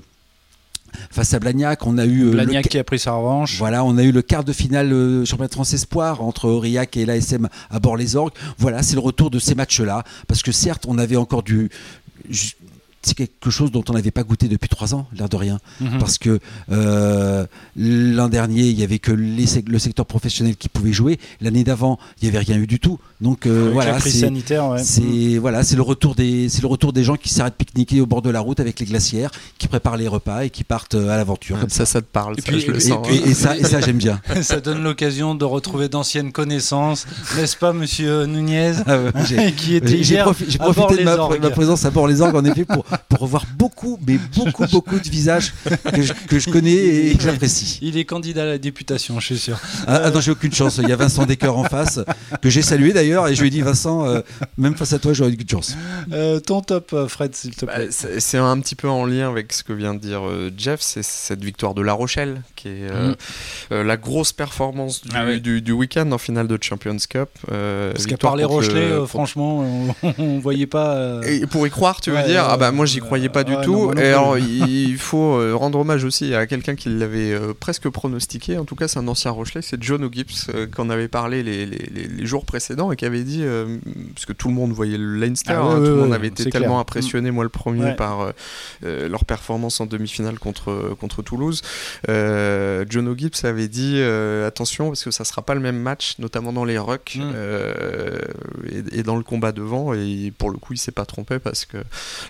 face 1.11 1.35
à 1.35 1.41
Blagnac. 1.41 1.87
On 1.87 1.99
a 1.99 2.05
eu 2.05 2.23
euh, 2.23 2.25
le 2.27 2.31
Blagnac 2.33 2.69
qui 2.69 2.79
a 2.79 2.85
pris 2.85 2.99
sa 2.99 3.13
revanche. 3.13 3.59
voilà, 3.59 3.85
on 3.85 3.97
a 3.99 4.03
eu 4.03 4.13
le 4.13 4.23
quart 4.23 4.45
de 4.45 4.53
finale 4.53 4.93
euh, 4.93 5.25
championnat 5.25 5.49
de 5.49 5.55
France 5.55 5.73
Espoir 5.73 6.23
entre 6.23 6.49
Aurillac 6.49 6.97
et 6.97 7.07
l'ASM 7.07 7.49
à 7.71 7.79
Bord-les-Orgues. 7.81 8.33
Voilà, 8.59 8.83
c'est 8.83 8.95
le 8.95 9.01
retour 9.01 9.31
de 9.31 9.39
ces 9.39 9.55
matchs-là. 9.55 10.05
Parce 10.29 10.43
que 10.43 10.53
certes, 10.53 10.85
on 10.89 10.99
avait 10.99 11.17
encore 11.17 11.43
du. 11.43 11.71
C'est 13.05 13.15
quelque 13.15 13.51
chose 13.51 13.71
dont 13.71 13.85
on 13.89 13.93
n'avait 13.93 14.11
pas 14.11 14.23
goûté 14.23 14.49
depuis 14.49 14.69
trois 14.69 14.95
ans, 14.95 15.07
l'air 15.17 15.29
de 15.29 15.37
rien. 15.37 15.59
Mhm. 15.81 15.99
Parce 15.99 16.19
que 16.19 16.39
euh, 16.73 17.47
l'an 17.77 18.29
dernier, 18.29 18.63
il 18.63 18.77
n'y 18.77 18.83
avait 18.83 18.99
que 18.99 19.13
les 19.13 19.47
sec- 19.47 19.69
le 19.69 19.79
secteur 19.79 20.07
professionnel 20.07 20.57
qui 20.57 20.69
pouvait 20.69 20.93
jouer. 20.93 21.19
L'année 21.41 21.65
d'avant, 21.65 21.99
il 22.21 22.29
n'y 22.31 22.37
avait 22.37 22.45
rien 22.45 22.57
eu 22.59 22.67
du 22.67 22.81
tout. 22.81 22.99
Donc 23.21 23.47
euh, 23.47 23.71
voilà, 23.73 23.93
la 23.93 23.99
crise 23.99 24.15
c'est 24.15 24.21
sanitaire, 24.21 24.69
ouais. 24.69 24.83
c'est 24.83 25.39
voilà, 25.39 25.63
c'est 25.63 25.77
le 25.77 25.83
retour 25.83 26.15
des 26.15 26.49
c'est 26.49 26.63
le 26.63 26.69
retour 26.69 26.93
des 26.93 27.05
gens 27.05 27.17
qui 27.17 27.29
s'arrêtent 27.29 27.55
pique-niquer 27.57 28.01
au 28.01 28.07
bord 28.07 28.23
de 28.23 28.31
la 28.31 28.41
route 28.41 28.61
avec 28.61 28.81
les 28.81 28.87
glacières, 28.87 29.31
qui 29.59 29.69
préparent 29.69 29.97
les 29.97 30.09
repas 30.09 30.45
et 30.45 30.51
qui 30.51 30.65
partent 30.65 30.95
euh, 30.95 31.09
à 31.11 31.17
l'aventure. 31.17 31.59
comme 31.61 31.71
ça, 31.71 31.87
ça 31.87 32.01
te 32.01 32.07
parle, 32.07 32.35
Et 32.39 32.41
ça, 32.43 32.49
puis- 32.49 32.61
je 32.61 32.71
le 32.71 32.77
et- 32.77 32.81
sens. 32.81 33.07
Et, 33.11 33.31
et 33.31 33.35
ça, 33.35 33.57
et 33.57 33.65
ça 33.65 33.81
j'aime 33.81 33.99
bien. 33.99 34.21
ça 34.43 34.61
donne 34.61 34.83
l'occasion 34.83 35.35
de 35.35 35.45
retrouver 35.45 35.89
d'anciennes 35.89 36.33
connaissances, 36.33 37.07
n'est-ce 37.37 37.57
pas, 37.57 37.73
monsieur 37.73 38.25
Nunez 38.27 38.73
Ah 38.87 38.99
ouais, 38.99 39.11
j'ai- 39.29 39.53
Qui 39.57 39.77
était 39.77 40.03
J'ai 40.03 40.15
hier 40.15 40.27
profi- 40.31 40.45
j'ai 40.49 40.61
à 40.61 40.65
profité 40.71 41.05
de 41.05 41.39
ma, 41.41 41.51
présence 41.51 41.85
à 41.85 41.91
Bord-les-Orgues 41.91 42.35
en 42.37 42.45
effet 42.45 42.65
pour, 42.65 42.85
pour 43.09 43.21
revoir 43.21 43.45
beaucoup, 43.57 43.99
mais 44.07 44.19
beaucoup, 44.37 44.67
beaucoup 44.67 44.99
de 44.99 45.09
visages 45.09 45.53
que 45.93 46.03
je, 46.03 46.13
que 46.29 46.39
je 46.39 46.51
connais 46.51 46.73
et 46.75 47.15
que 47.17 47.23
j'apprécie. 47.23 47.79
Il 47.83 47.97
est 47.97 48.05
candidat 48.05 48.43
à 48.43 48.47
la 48.47 48.59
députation, 48.59 49.21
je 49.21 49.27
suis 49.27 49.39
sûr. 49.39 49.59
Ah, 49.87 50.03
ah 50.05 50.11
non, 50.11 50.21
j'ai 50.21 50.31
aucune 50.33 50.53
chance. 50.53 50.79
Il 50.83 50.89
y 50.89 50.93
a 50.93 50.97
Vincent 50.97 51.25
Descœurs 51.27 51.57
en 51.59 51.65
face, 51.65 52.01
que 52.43 52.51
j'ai 52.51 52.63
salué 52.63 52.93
d'ailleurs, 52.93 53.29
et 53.29 53.35
je 53.35 53.41
lui 53.41 53.49
ai 53.49 53.51
dit 53.51 53.61
Vincent, 53.63 54.07
euh, 54.07 54.21
même 54.59 54.75
face 54.77 54.93
à 54.93 54.99
toi, 54.99 55.13
j'aurais 55.13 55.33
aucune 55.33 55.49
chance. 55.49 55.77
Euh, 56.13 56.41
ton 56.41 56.61
top, 56.61 56.91
euh, 56.93 57.09
Fred, 57.09 57.35
s'il 57.35 57.55
te 57.55 57.65
Bah, 57.67 57.75
plaît. 57.77 57.89
c'est 57.91 58.21
c'est 58.21 58.39
un 58.39 58.59
petit 58.61 58.75
peu 58.75 58.89
en 58.89 59.05
lien 59.07 59.29
avec 59.29 59.53
ce 59.53 59.63
que 59.63 59.73
vient 59.73 59.95
de 59.95 60.01
dire 60.01 60.27
euh, 60.27 60.51
Jeff, 60.57 60.81
c'est 60.81 61.03
cette 61.05 61.43
victoire 61.45 61.75
de 61.75 61.83
La 61.83 61.93
Rochelle, 61.93 62.43
qui 62.57 62.69
est 62.69 62.89
euh, 62.91 63.15
la 63.71 63.97
grosse 63.97 64.33
performance 64.33 65.03
du, 65.03 65.11
Ah 65.15 65.25
oui. 65.27 65.41
du- 65.41 65.61
du 65.63 65.73
week-end 65.73 66.11
en 66.13 66.19
finale 66.19 66.49
de 66.49 66.59
Champions 66.61 66.97
Cup. 67.09 67.29
euh, 67.53 67.93
Parce 67.93 68.07
qu'à 68.07 68.17
part 68.17 68.37
les 68.37 68.45
Rochelais, 68.45 68.81
euh, 68.81 69.07
franchement, 69.07 69.61
on, 70.03 70.15
on 70.19 70.39
voyait 70.39 70.67
pas. 70.67 70.95
euh, 70.97 71.23
Et 71.23 71.47
pour 71.47 71.67
y 71.67 71.71
croire, 71.71 72.01
tu 72.01 72.11
veux 72.11 72.17
dire? 72.23 72.43
ouais, 72.43 72.49
Ah 72.51 72.57
bah 72.57 72.71
moi 72.73 72.84
moi 72.85 72.87
j'y 72.87 73.01
croyais 73.01 73.29
pas 73.29 73.45
du 73.45 73.55
ouais, 73.55 73.65
tout. 73.65 73.73
non, 73.73 73.85
moi 73.87 73.95
non 73.95 74.01
et 74.03 74.07
alors 74.09 74.39
il 74.89 74.99
faut 74.99 75.35
euh, 75.39 75.55
rendre 75.55 75.79
hommage 75.79 76.05
aussi 76.05 76.35
à 76.35 76.47
quelqu'un 76.47 76.75
qui 76.75 76.89
l'avait 76.91 77.33
euh, 77.33 77.55
presque 77.59 77.89
pronostiqué. 77.89 78.59
En 78.59 78.65
tout 78.65 78.75
cas, 78.77 78.89
c'est 78.89 78.99
un 78.99 79.09
ancien 79.09 79.31
Rochelet, 79.31 79.63
c'est 79.63 79.83
John 79.83 80.05
O'Gibbs 80.05 80.51
euh, 80.55 80.67
qu'on 80.67 80.91
avait 80.91 81.09
parlé 81.09 81.43
les, 81.43 81.67
les- 81.67 81.89
les- 81.93 82.09
les 82.09 82.27
jours 82.27 82.45
précédents 82.45 82.93
et 82.93 82.97
qui 82.97 83.05
avait 83.07 83.25
dit, 83.25 83.43
parce 84.15 84.27
que 84.27 84.33
tout 84.33 84.49
le 84.49 84.55
monde 84.55 84.73
voyait 84.73 84.99
le 84.99 85.17
Leinster, 85.17 85.53
Ah 85.57 85.63
hein, 85.63 85.77
tout 85.77 85.83
le 85.85 85.97
monde 85.97 86.13
avait 86.13 86.29
été 86.29 86.45
tellement 86.51 86.69
clair. 86.69 86.79
impressionné, 86.79 87.31
moi 87.31 87.45
le 87.45 87.51
premier, 87.51 87.85
Ouais. 87.85 87.95
par 87.97 88.33
leur 88.83 89.25
performance 89.25 89.81
en 89.81 89.87
demi-finale 89.87 90.39
contre, 90.39 90.95
contre 91.01 91.23
Toulouse. 91.23 91.63
John 92.07 93.09
O'Gibbs 93.09 93.45
avait 93.45 93.69
dit 93.69 94.01
attention 94.47 94.89
parce 94.89 95.05
que 95.05 95.11
ça 95.11 95.25
sera 95.25 95.43
pas 95.43 95.55
le 95.55 95.61
même 95.61 95.79
match, 95.79 96.17
notamment 96.19 96.53
dans 96.53 96.65
les 96.65 96.79
rucks 96.79 97.13
Mm. 97.17 97.33
euh, 97.35 98.19
et, 98.93 98.99
et 98.99 99.03
dans 99.03 99.17
le 99.17 99.23
combat 99.23 99.53
devant. 99.53 99.95
Et 99.95 100.33
pour 100.37 100.51
le 100.51 100.59
coup, 100.59 100.73
il 100.73 100.79
s'est 100.79 100.91
pas 100.93 101.05
trompé 101.07 101.39
parce 101.39 101.65
que 101.65 101.77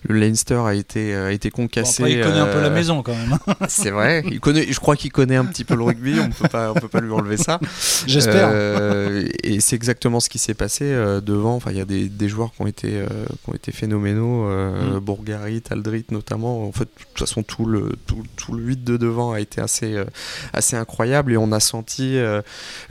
le 0.06 0.18
Leinster 0.18 0.43
a 0.52 0.74
été, 0.74 1.14
a 1.14 1.32
été 1.32 1.50
Bon, 1.50 1.62
concassé. 1.64 2.02
après, 2.02 2.12
il 2.14 2.22
connaît 2.22 2.38
un 2.38 2.46
peu 2.46 2.60
la 2.60 2.66
euh, 2.68 2.74
maison 2.74 3.02
quand 3.02 3.14
même. 3.14 3.38
C'est 3.68 3.90
vrai, 3.90 4.22
il 4.30 4.40
connaît, 4.40 4.66
je 4.70 4.78
crois 4.80 4.96
qu'il 4.96 5.12
connaît 5.12 5.36
un 5.36 5.44
petit 5.44 5.64
peu 5.64 5.74
le 5.74 5.82
rugby, 5.82 6.14
on 6.20 6.30
peut 6.30 6.48
pas, 6.48 6.70
on 6.70 6.74
peut 6.74 6.88
pas 6.88 7.00
lui 7.00 7.12
enlever 7.12 7.36
ça. 7.36 7.60
J'espère. 8.06 8.48
Euh, 8.52 9.24
et 9.42 9.60
c'est 9.60 9.76
exactement 9.76 10.20
ce 10.20 10.28
qui 10.28 10.38
s'est 10.38 10.54
passé 10.54 10.84
euh, 10.84 11.20
devant. 11.20 11.54
Enfin, 11.54 11.70
il 11.70 11.78
y 11.78 11.80
a 11.80 11.84
des, 11.84 12.08
des 12.08 12.28
joueurs 12.28 12.52
qui 12.52 12.62
ont 12.62 12.66
été, 12.66 12.88
euh, 12.94 13.06
qui 13.44 13.50
ont 13.50 13.54
été 13.54 13.72
phénoménaux, 13.72 14.46
euh, 14.48 14.74
Mm. 14.74 14.98
Bourgarit, 15.00 15.62
Aldrit 15.70 16.04
notamment. 16.10 16.66
En 16.66 16.72
fait, 16.72 16.84
de 16.84 16.90
toute 17.14 17.18
façon, 17.18 17.42
tout 17.42 17.66
le, 17.66 17.92
tout, 18.06 18.22
tout 18.36 18.52
le 18.52 18.62
8 18.64 18.84
de 18.84 18.96
devant 18.96 19.32
a 19.32 19.40
été 19.40 19.60
assez, 19.60 19.94
euh, 19.94 20.04
assez 20.52 20.76
incroyable 20.76 21.32
et 21.32 21.36
on 21.36 21.52
a 21.52 21.60
senti 21.60 22.16
euh, 22.16 22.42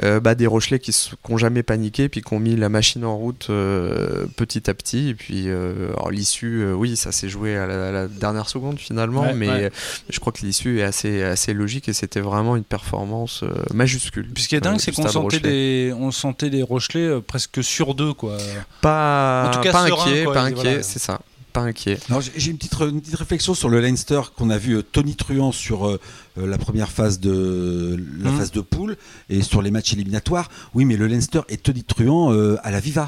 euh, 0.03 0.19
bah, 0.19 0.35
des 0.35 0.47
Rochelais 0.47 0.79
qui 0.79 0.95
n'ont 1.29 1.37
jamais 1.37 1.63
paniqué 1.63 2.09
puis 2.09 2.21
qui 2.21 2.33
ont 2.33 2.39
mis 2.39 2.55
la 2.55 2.69
machine 2.69 3.05
en 3.05 3.17
route 3.17 3.47
euh, 3.49 4.25
petit 4.37 4.69
à 4.69 4.73
petit. 4.73 5.09
Et 5.09 5.13
puis, 5.15 5.49
euh, 5.49 5.91
l'issue, 6.11 6.61
euh, 6.63 6.73
oui, 6.73 6.95
ça 6.95 7.11
s'est 7.11 7.29
joué 7.29 7.42
à 7.49 7.67
la, 7.67 7.87
à 7.89 7.91
la 7.91 8.07
dernière 8.07 8.49
seconde 8.49 8.79
finalement, 8.79 9.21
Ouais, 9.23 9.33
mais 9.33 9.47
ouais. 9.49 9.63
euh, 9.65 9.69
je 10.09 10.19
crois 10.19 10.31
que 10.33 10.45
l'issue 10.45 10.79
est 10.79 10.83
assez, 10.83 11.21
assez 11.23 11.53
logique 11.53 11.89
et 11.89 11.93
c'était 11.93 12.21
vraiment 12.21 12.55
une 12.55 12.63
performance 12.63 13.41
euh, 13.43 13.49
majuscule. 13.73 14.29
Puis 14.33 14.43
ce 14.43 14.47
qui 14.49 14.55
est 14.55 14.59
euh, 14.59 14.61
dingue, 14.61 14.77
du 14.77 14.83
c'est 14.83 14.91
qu'on 14.91 15.07
sentait 15.07 15.39
des, 15.39 15.93
on 15.99 16.11
sentait 16.11 16.49
des 16.49 16.63
Rochelais 16.63 17.01
euh, 17.07 17.19
presque 17.21 17.63
sur 17.63 17.95
deux, 17.95 18.13
quoi. 18.13 18.37
Pas, 18.81 19.47
En 19.47 19.51
tout 19.51 19.59
cas, 19.61 19.71
pas 19.71 19.87
serein, 19.87 20.01
inquiet, 20.07 20.23
quoi, 20.23 20.33
pas 20.33 20.43
et 20.43 20.51
inquiet, 20.51 20.61
voilà. 20.63 20.83
c'est 20.83 20.99
ça. 20.99 21.19
Pas 21.53 21.61
inquiet. 21.61 21.99
J'ai- 22.35 22.49
une 22.49 22.57
petite, 22.57 22.73
re- 22.75 22.89
une 22.89 22.99
petite 22.99 23.15
réflexion 23.15 23.53
sur 23.53 23.69
le 23.69 23.79
Leinster 23.79 24.21
qu'on 24.35 24.49
a 24.49 24.57
vu 24.57 24.77
euh, 24.77 24.81
Tony 24.81 25.15
Truant 25.15 25.51
sur 25.51 25.87
euh, 25.87 25.99
euh, 26.39 26.47
la 26.47 26.57
première 26.57 26.89
phase 26.89 27.19
de 27.19 27.95
la 28.19 28.31
Mhm. 28.31 28.37
phase 28.39 28.51
de 28.51 28.61
poule 28.61 28.97
et 29.29 29.43
sur 29.43 29.61
les 29.61 29.69
matchs 29.69 29.93
éliminatoires. 29.93 30.49
Oui, 30.73 30.83
mais 30.85 30.97
le 30.97 31.05
Leinster 31.05 31.41
et 31.49 31.57
Tony 31.57 31.83
Truant 31.83 32.33
euh, 32.33 32.57
à 32.63 32.71
la 32.71 32.79
Viva. 32.79 33.07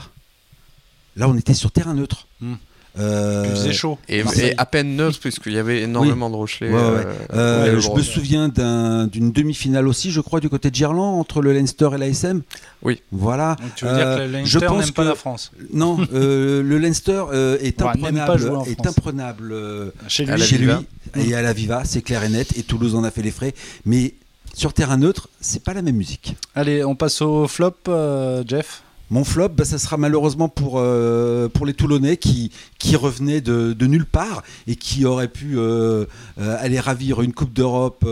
Là, 1.16 1.28
on 1.28 1.36
était 1.38 1.56
sur 1.56 1.72
terrain 1.72 1.96
neutre. 1.96 2.28
Mhm. 2.42 2.58
Euh, 2.98 3.44
Il 3.46 3.52
faisait 3.52 3.74
chaud. 3.74 3.98
Et, 4.08 4.24
à 4.58 4.66
peine 4.66 4.96
neutre, 4.96 5.20
puisqu'il 5.20 5.54
y 5.54 5.58
avait 5.60 5.82
énormément 5.82 6.30
de 6.30 6.36
Rochelais. 6.36 6.70
Ouais, 6.70 6.76
ouais. 6.76 7.06
euh, 7.34 7.76
euh, 7.76 7.80
je 7.80 7.90
me 7.92 8.02
souviens 8.02 8.48
d'un- 8.50 9.08
d'une 9.08 9.32
demi-finale 9.32 9.88
aussi, 9.88 10.12
je 10.12 10.22
crois, 10.22 10.40
du 10.40 10.50
côté 10.50 10.70
de 10.70 10.76
Gerland 10.76 11.20
entre 11.20 11.42
le 11.42 11.54
Leinster 11.54 11.90
et 11.94 11.98
l'ASM. 11.98 12.42
Oui. 12.84 13.02
Voilà. 13.12 13.56
Donc 13.62 13.76
tu 13.76 13.86
veux 13.86 13.96
dire 13.96 14.06
que 14.16 14.22
le 14.22 14.28
je 14.28 14.34
Leinster 14.60 14.66
pense 14.68 14.86
n'aime 14.86 14.94
pas 14.94 15.04
la 15.04 15.16
France 15.16 15.52
Non, 15.74 15.98
euh, 16.14 16.62
le 16.64 16.78
Leinster 16.78 17.24
euh, 17.34 17.58
est 17.62 17.82
imprenable, 17.82 18.52
est 18.68 18.88
imprenable 18.88 19.52
euh, 19.52 19.92
Chez 20.08 20.26
lui. 20.26 20.42
chez 20.42 20.58
lui 20.58 20.72
et 21.16 21.34
à 21.36 21.42
la 21.42 21.54
Viva, 21.54 21.84
c'est 21.86 22.02
clair 22.02 22.24
et 22.24 22.30
net. 22.30 22.58
Et 22.58 22.64
Toulouse 22.64 22.96
en 22.96 23.04
a 23.04 23.12
fait 23.12 23.22
les 23.22 23.32
frais, 23.32 23.54
mais 23.86 24.14
sur 24.54 24.72
terrain 24.74 24.98
neutre, 24.98 25.28
c'est 25.42 25.64
pas 25.64 25.74
la 25.74 25.82
même 25.82 25.96
musique. 25.98 26.36
Allez, 26.56 26.84
on 26.86 26.96
passe 26.96 27.22
au 27.22 27.48
flop, 27.48 27.74
euh, 27.90 28.44
Jeff. 28.48 28.84
Mon 29.12 29.24
flop, 29.24 29.50
bah, 29.50 29.66
ça 29.66 29.78
sera 29.78 29.98
malheureusement 29.98 30.50
pour, 30.50 30.76
euh, 30.80 31.48
les 31.66 31.74
Toulonnais 31.74 32.18
qui, 32.18 32.52
revenaient 32.96 33.42
de, 33.42 33.86
nulle 33.86 34.06
part 34.06 34.44
et 34.68 34.76
qui 34.76 35.06
auraient 35.06 35.28
pu 35.28 35.58
euh, 35.58 36.06
euh, 36.40 36.58
aller 36.60 36.80
ravir 36.80 37.22
une 37.22 37.34
Coupe 37.34 37.54
d'Europe 37.54 38.08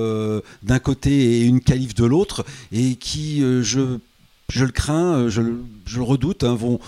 d'un 0.64 0.80
côté 0.80 1.12
et 1.12 1.42
une 1.44 1.62
qualif 1.62 1.96
de 1.96 2.06
l'autre 2.06 2.46
et 2.72 2.96
qui, 2.96 3.42
je, 3.62 4.00
le 4.56 4.72
crains, 4.72 5.30
je, 5.30 5.42
le- 5.42 5.64
redoute, 6.02 6.44
hein, 6.44 6.56
vont 6.56 6.80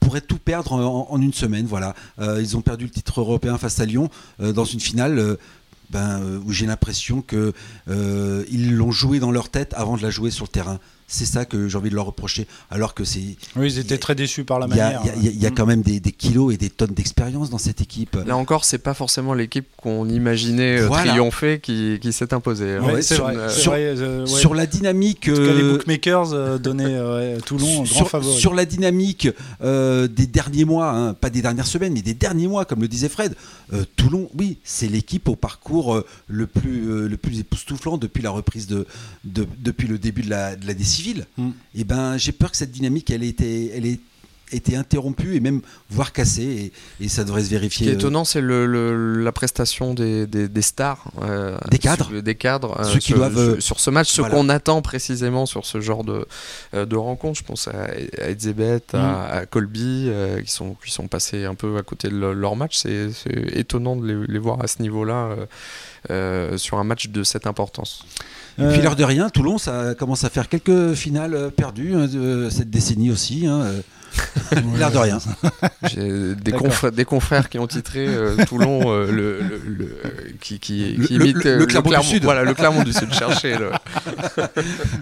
pourraient 0.00 0.20
tout 0.22 0.38
perdre 0.38 0.72
en, 0.72 1.20
une 1.20 1.32
semaine. 1.32 1.66
Voilà, 1.66 1.94
ils 2.18 2.56
ont 2.56 2.62
perdu 2.62 2.84
le 2.84 2.90
titre 2.90 3.20
européen 3.20 3.58
face 3.58 3.80
à 3.80 3.84
Lyon 3.86 4.10
dans 4.38 4.64
une 4.64 4.80
finale. 4.80 5.36
ben, 5.90 6.40
où 6.46 6.52
j'ai 6.52 6.66
l'impression 6.66 7.20
que 7.20 7.52
euh, 7.88 8.44
ils 8.50 8.74
l'ont 8.76 8.92
joué 8.92 9.18
dans 9.18 9.30
leur 9.32 9.48
tête 9.48 9.74
avant 9.74 9.96
de 9.96 10.02
la 10.02 10.10
jouer 10.10 10.30
sur 10.30 10.44
le 10.44 10.50
terrain. 10.50 10.78
C'est 11.12 11.24
ça 11.26 11.44
que 11.44 11.66
j'ai 11.68 11.76
envie 11.76 11.90
de 11.90 11.96
leur 11.96 12.06
reprocher. 12.06 12.46
Alors 12.70 12.94
que 12.94 13.02
c'est 13.02 13.20
Oui, 13.56 13.72
ils 13.72 13.78
étaient 13.80 13.98
très 13.98 14.14
déçus 14.14 14.44
par 14.44 14.60
la 14.60 14.68
il 14.68 14.76
y, 14.76 14.80
a, 14.80 14.84
manière. 14.92 15.00
il 15.02 15.06
y 15.06 15.10
a- 15.10 15.16
il 15.16 15.24
y 15.24 15.28
a- 15.28 15.32
il 15.32 15.42
y 15.42 15.46
a 15.46 15.50
quand 15.50 15.66
même 15.66 15.82
des, 15.82 15.98
des 15.98 16.12
kilos 16.12 16.54
et 16.54 16.56
des 16.56 16.70
tonnes 16.70 16.94
d'expérience 16.94 17.50
dans 17.50 17.58
cette 17.58 17.80
équipe. 17.80 18.16
Là 18.26 18.36
encore, 18.36 18.64
c'est 18.64 18.78
pas 18.78 18.94
forcément 18.94 19.34
l'équipe 19.34 19.66
qu'on 19.76 20.08
imaginait 20.08 20.82
euh, 20.82 20.86
Voilà. 20.86 21.10
triompher 21.10 21.58
qui, 21.60 21.98
qui 22.00 22.12
s'est 22.12 22.32
imposée. 22.32 22.76
hein. 22.76 22.82
Ouais, 22.84 22.92
Ouais, 22.94 23.02
c'est 23.02 23.16
sur- 23.16 23.24
vrai. 23.24 23.36
euh, 23.36 23.48
c'est 23.48 23.60
sur- 23.60 23.72
vrai, 23.72 23.80
euh, 23.96 24.20
ouais. 24.24 24.26
Sur 24.40 24.54
la 24.54 24.66
dynamique, 24.66 25.28
En 25.32 25.34
tout 25.34 25.44
cas, 25.44 25.52
les 25.54 25.62
bookmakers 25.68 26.32
euh, 26.32 26.58
donnaient 26.58 26.84
euh, 26.94 27.34
ouais, 27.36 27.40
Toulon 27.40 27.74
grand 27.82 27.84
sur, 27.86 28.08
favori. 28.08 28.38
sur 28.38 28.54
la 28.54 28.64
dynamique 28.64 29.28
euh, 29.62 30.06
des 30.06 30.26
derniers 30.28 30.64
mois, 30.64 30.90
hein, 30.92 31.14
pas 31.14 31.30
des 31.30 31.42
dernières 31.42 31.66
semaines, 31.66 31.92
mais 31.92 32.02
des 32.02 32.14
derniers 32.14 32.46
mois, 32.46 32.64
comme 32.64 32.82
le 32.82 32.88
disait 32.88 33.08
Fred, 33.08 33.34
euh, 33.72 33.82
Toulon, 33.96 34.30
oui, 34.38 34.58
c'est 34.62 34.86
l'équipe 34.86 35.28
au 35.28 35.34
parcours 35.34 35.94
euh, 35.96 36.06
le 36.28 36.46
plus 36.46 36.88
euh, 36.88 37.08
le 37.08 37.16
plus 37.16 37.40
époustouflant 37.40 37.98
depuis 37.98 38.22
la 38.22 38.30
reprise 38.30 38.68
de, 38.68 38.86
de- 39.24 39.46
depuis 39.58 39.88
le 39.88 39.98
début 39.98 40.22
de 40.22 40.30
la 40.30 40.54
de 40.54 40.66
l'année 40.68 40.84
civile. 41.00 41.26
Mm. 41.38 41.50
Et 41.74 41.84
ben, 41.84 42.16
j'ai 42.16 42.32
peur 42.32 42.50
que 42.50 42.56
cette 42.56 42.70
dynamique, 42.72 43.10
elle 43.10 43.22
ait 43.24 43.28
été 43.28 43.72
elle 43.76 43.86
ait 43.86 44.00
été 44.52 44.74
interrompue 44.74 45.36
et 45.36 45.40
même 45.40 45.60
voire 45.90 46.12
cassée, 46.12 46.72
et, 47.00 47.04
et 47.04 47.08
ça 47.08 47.22
devrait 47.22 47.42
se 47.42 47.46
Ce 47.46 47.50
vérifier. 47.52 47.86
qui 47.86 47.90
est 47.92 47.94
euh, 47.94 47.98
étonnant, 47.98 48.24
c'est 48.24 48.40
le, 48.40 48.66
le- 48.66 49.22
la 49.22 49.30
prestation 49.30 49.94
des, 49.94 50.26
des- 50.26 50.48
des 50.48 50.62
stars, 50.62 51.04
euh, 51.22 51.56
Des 51.70 51.78
cadres. 51.78 52.08
sur- 52.08 52.20
des 52.20 52.34
cadres, 52.34 52.80
euh, 52.80 52.82
Ceux 52.82 52.98
qui 52.98 53.06
sur, 53.12 53.16
doivent, 53.18 53.52
sur- 53.60 53.62
sur 53.62 53.78
ce 53.78 53.90
match, 53.90 54.08
ceux 54.10 54.22
voilà. 54.22 54.34
qu'on 54.34 54.48
attend 54.48 54.82
précisément 54.82 55.46
sur 55.46 55.64
ce 55.66 55.80
genre 55.80 56.02
de, 56.02 56.26
de 56.72 56.96
rencontre. 56.96 57.38
Je 57.38 57.44
pense 57.44 57.68
à, 57.68 57.70
à 58.24 58.30
Mm. 58.92 58.96
à, 58.96 59.26
à 59.28 59.46
Colby, 59.46 60.06
euh, 60.08 60.42
qui, 60.42 60.50
sont, 60.50 60.74
qui 60.84 60.90
sont 60.90 61.06
passés 61.06 61.44
un 61.44 61.54
peu 61.54 61.76
à 61.76 61.82
côté 61.84 62.08
de 62.08 62.16
le- 62.16 62.32
leur 62.34 62.56
match. 62.56 62.76
C'est 62.76 63.12
c'est 63.12 63.56
étonnant 63.56 63.94
de 63.94 64.04
les, 64.04 64.26
les 64.26 64.38
voir 64.40 64.60
à 64.64 64.66
ce 64.66 64.82
niveau-là 64.82 65.28
euh, 65.30 65.46
euh, 66.10 66.58
sur 66.58 66.78
un 66.80 66.84
match 66.84 67.06
de 67.06 67.22
cette 67.22 67.46
importance. 67.46 68.04
Et 68.58 68.62
puis 68.68 68.78
Euh, 68.78 68.82
l'air 68.82 68.96
de 68.96 69.04
rien, 69.04 69.28
Toulon, 69.30 69.58
ça 69.58 69.94
commence 69.94 70.24
à 70.24 70.30
faire 70.30 70.48
quelques 70.48 70.94
finales 70.94 71.34
euh, 71.34 71.50
perdues 71.50 71.94
hein, 71.94 72.06
de 72.06 72.48
cette 72.50 72.70
décennie 72.70 73.10
aussi. 73.10 73.46
hein, 73.46 73.60
euh. 73.62 73.80
l'air 74.76 74.90
de 74.90 74.98
rien. 74.98 75.18
J'ai 75.84 76.34
des, 76.34 76.50
confrères, 76.50 76.90
des 76.90 77.04
confrères 77.04 77.48
qui 77.48 77.60
ont 77.60 77.68
titré 77.68 78.08
euh, 78.08 78.34
Toulon 78.44 78.80
euh, 78.92 79.06
le, 79.06 79.38
le- 79.40 79.62
le- 79.64 79.96
qui, 80.40 80.58
qui, 80.58 80.94
Le- 80.96 81.06
qui 81.06 81.14
le- 81.16 81.24
imite, 81.26 81.44
le- 81.44 81.58
le 81.58 81.66
Clermont 81.66 81.90
du 82.00 82.06
Sud. 82.06 82.24
Voilà, 82.24 82.42
le 82.42 82.52
Clermont 82.54 82.82
du 82.82 82.92
Sud. 82.92 83.12
Cherchez 83.14 83.56
le. 83.56 83.70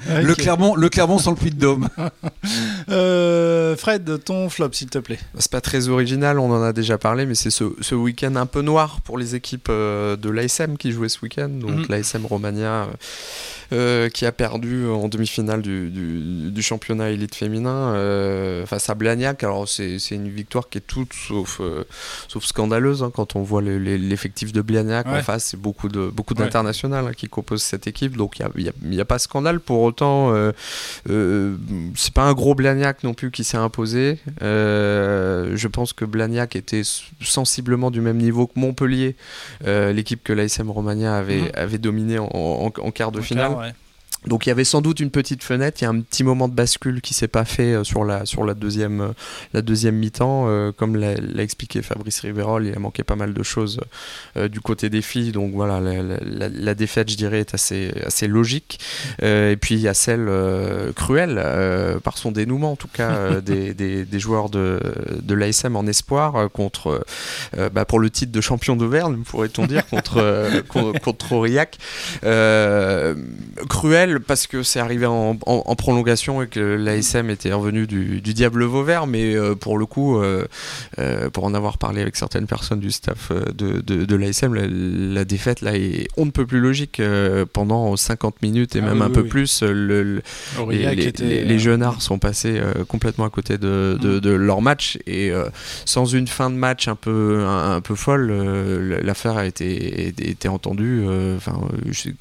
Le, 0.23 0.33
ok. 0.33 0.37
Clermont, 0.39 0.75
le 0.77 0.89
Clermont 0.91 1.19
sans 1.19 1.31
le 1.31 1.37
puits 1.37 1.51
de 1.51 1.59
Dôme. 1.59 1.89
Euh, 2.91 3.77
Fred, 3.77 4.23
ton 4.25 4.49
flop, 4.49 4.71
s'il 4.73 4.89
te 4.91 4.99
plaît. 4.99 5.19
C'est 5.39 5.51
pas 5.51 5.61
très 5.61 5.89
original, 5.89 6.39
on 6.39 6.51
en 6.51 6.63
a 6.63 6.73
déjà 6.73 6.97
parlé, 6.99 7.27
mais 7.27 7.35
c'est 7.35 7.51
ce, 7.51 7.65
ce 7.81 7.95
week-end 7.95 8.35
un 8.37 8.47
peu 8.47 8.63
noir 8.63 9.01
pour 9.03 9.19
les 9.19 9.35
équipes 9.35 9.69
euh, 9.71 10.17
de 10.17 10.31
l'ASM 10.31 10.77
qui 10.77 10.93
jouaient 10.93 11.09
ce 11.09 11.21
week-end. 11.23 11.49
Donc 11.49 11.71
Mhm. 11.71 11.87
l'ASM 11.89 12.25
Romagna 12.27 12.89
euh, 13.73 14.09
qui 14.09 14.25
a 14.25 14.33
perdu 14.33 14.87
en 14.89 15.09
demi-finale 15.09 15.61
du, 15.61 15.91
du- 15.91 16.51
du 16.51 16.63
championnat 16.63 17.11
élite 17.11 17.35
féminin 17.35 17.93
euh, 17.95 18.65
face 18.65 18.89
à 18.89 18.95
Blagnac. 18.95 19.45
Alors 19.45 19.69
c'est 19.69 19.99
une 20.11 20.29
victoire 20.31 20.71
qui 20.71 20.79
est 20.79 20.87
toute 20.87 21.13
sauf, 21.13 21.61
sauf 22.29 22.45
scandaleuse 22.45 23.03
hein, 23.03 23.11
quand 23.15 23.37
on 23.37 23.43
voit 23.43 23.61
le- 23.61 23.79
le- 23.79 23.97
l'effectif 23.97 24.53
de 24.53 24.63
Blagnac 24.63 25.07
Ouais. 25.07 25.19
en 25.19 25.23
face. 25.23 25.45
C'est 25.51 25.61
beaucoup 25.61 25.89
de 25.91 26.09
beaucoup 26.09 26.33
Ouais. 26.35 26.45
d'internationales 26.45 27.07
hein, 27.09 27.13
qui 27.15 27.29
composent 27.29 27.63
cette 27.63 27.87
équipe. 27.87 28.17
Donc 28.17 28.39
il 28.39 28.47
n'y 28.47 28.51
a, 28.51 28.65
y 28.65 28.69
a- 28.71 28.73
il 28.83 28.95
y 28.95 29.01
a 29.01 29.05
pas 29.05 29.19
scandale. 29.19 29.61
Pour 29.61 29.83
autant, 29.83 30.33
c'est 31.07 32.15
pas 32.15 32.23
un 32.23 32.33
gros 32.33 32.55
Blagnac 32.55 32.78
non 33.05 33.15
plus 33.15 33.31
qui 33.31 33.45
s'est 33.45 33.57
imposé. 33.57 34.19
Euh, 34.43 35.53
je 35.57 35.69
pense 35.69 35.93
que 35.93 36.05
Blagnac 36.05 36.57
était 36.57 36.83
sensiblement 37.21 37.91
du 37.91 38.01
même 38.01 38.19
niveau 38.19 38.47
que 38.47 38.59
Montpellier, 38.59 39.17
euh, 39.67 39.93
l'équipe 39.93 40.23
que 40.23 40.33
l'ASM 40.33 40.71
Romagna 40.71 41.17
avait, 41.17 41.41
Mhm. 41.43 41.51
avait 41.55 41.79
dominé 41.79 42.19
en, 42.19 42.29
en- 42.33 42.67
en 42.81 42.91
quart 42.91 43.13
de 43.13 43.21
En 43.21 43.23
finale. 43.23 43.51
quart, 43.51 43.59
ouais. 43.61 43.73
Donc 44.29 44.47
il 44.47 44.51
y 44.51 44.53
avait 44.53 44.65
sans 44.65 44.81
doute 44.81 45.01
une 45.01 45.11
petite 45.11 45.43
fenêtre, 45.43 45.79
il 45.81 45.85
y 45.85 45.87
a 45.87 45.91
un 45.91 46.01
petit 46.01 46.23
moment 46.25 46.49
de 46.49 46.55
bascule 46.55 47.01
qui 47.01 47.15
s'est 47.15 47.29
pas 47.29 47.45
fait 47.45 47.73
euh, 47.75 47.85
sur 47.85 48.05
la, 48.05 48.27
sur 48.27 48.45
la 48.45 48.55
deuxième, 48.55 49.01
euh, 49.01 49.09
la 49.55 49.63
deuxième 49.63 49.97
mi-temps. 49.97 50.45
euh, 50.49 50.71
comme 50.73 50.97
l'a 50.97 51.43
expliqué 51.43 51.83
Fabrice 51.83 52.21
Riverol, 52.21 52.67
il 52.67 52.75
a 52.75 52.79
manqué 52.79 53.03
pas 53.03 53.17
mal 53.17 53.33
de 53.35 53.43
choses 53.43 53.81
euh, 54.37 54.49
du 54.49 54.61
côté 54.61 54.91
des 54.91 55.03
filles. 55.03 55.33
Donc 55.33 55.53
voilà, 55.55 55.81
la, 55.81 56.03
la- 56.03 56.19
la- 56.23 56.49
la 56.49 56.75
défaite, 56.75 57.11
je 57.11 57.17
dirais, 57.17 57.41
est 57.41 57.55
assez, 57.55 57.93
assez 58.07 58.27
logique. 58.29 58.79
Euh, 59.23 59.53
et 59.53 59.57
puis 59.57 59.75
il 59.75 59.81
y 59.81 59.89
a 59.89 59.95
celle 59.95 60.29
cruelle, 60.95 61.43
par 62.05 62.19
son 62.19 62.31
dénouement 62.33 62.73
en 62.73 62.77
tout 62.77 62.89
cas, 62.89 63.41
des, 63.41 63.75
des- 63.75 64.05
des 64.05 64.21
joueurs 64.21 64.51
de, 64.51 64.81
de 65.23 65.35
l'ASM 65.35 65.75
en 65.77 65.87
espoir 65.87 66.51
contre, 66.53 67.05
bah, 67.73 67.85
pour 67.85 67.99
le 68.01 68.11
titre 68.11 68.33
de 68.33 68.41
champion 68.41 68.77
d'Auvergne, 68.77 69.23
pourrait-on 69.25 69.67
dire, 69.67 69.87
contre, 69.87 70.19
euh, 70.19 70.63
con- 70.69 70.93
contre 71.03 71.33
Aurillac. 71.33 71.79
Cruel 73.69 74.18
parce 74.27 74.47
que 74.47 74.63
c'est 74.63 74.81
arrivé 74.81 75.07
en, 75.07 75.39
en- 75.47 75.63
en 75.67 75.77
prolongation 75.77 76.43
et 76.43 76.47
que 76.49 76.61
l'ASM 76.61 77.31
était 77.31 77.53
revenu 77.53 77.87
du, 77.87 78.21
du 78.21 78.35
diable 78.35 78.65
Vauvert, 78.65 79.07
mais 79.07 79.35
euh, 79.35 79.55
pour 79.55 79.79
le 79.79 79.87
coup, 79.87 80.19
euh, 80.19 80.47
euh, 80.99 81.31
pour 81.31 81.45
en 81.45 81.55
avoir 81.55 81.79
parlé 81.79 82.01
avec 82.03 82.17
certaines 82.17 82.47
personnes 82.47 82.81
du 82.81 82.91
staff 82.91 83.31
de, 83.33 83.81
de, 83.81 84.05
de 84.05 84.17
l'ASM, 84.17 84.55
la, 84.55 84.67
la 84.67 85.25
défaite 85.25 85.61
là 85.61 85.77
est 85.77 86.09
on 86.17 86.27
ne 86.27 86.31
peut 86.31 86.47
plus 86.47 86.61
logique 86.61 87.01
pendant 87.53 87.97
50 87.97 88.43
minutes 88.43 88.77
et 88.77 88.81
Ah 88.81 88.87
même 88.87 88.99
oui, 88.99 89.03
un 89.03 89.07
oui, 89.09 89.13
peu 89.15 89.21
oui. 89.23 89.29
plus. 89.29 89.63
Le, 89.63 90.03
le- 90.03 90.23
les, 90.71 90.95
les, 90.95 91.07
était, 91.07 91.25
les- 91.25 91.45
les 91.45 91.59
jeunards 91.59 92.03
sont 92.03 92.19
passés 92.19 92.61
complètement 92.89 93.25
à 93.25 93.31
côté 93.31 93.59
de, 93.59 93.99
de, 94.01 94.17
Mm. 94.17 94.21
de 94.21 94.31
leur 94.31 94.63
match 94.63 94.99
et 95.07 95.31
sans 95.85 96.07
une 96.07 96.27
fin 96.29 96.51
de 96.51 96.55
match 96.57 96.89
un 96.89 96.95
peu 96.95 97.45
un, 97.47 97.77
un 97.77 97.81
peu 97.81 97.95
folle, 97.95 98.31
l'affaire 99.03 99.37
a 99.37 99.47
été, 99.47 100.09
été 100.09 100.49
entendue. 100.49 101.05
Enfin, 101.37 101.61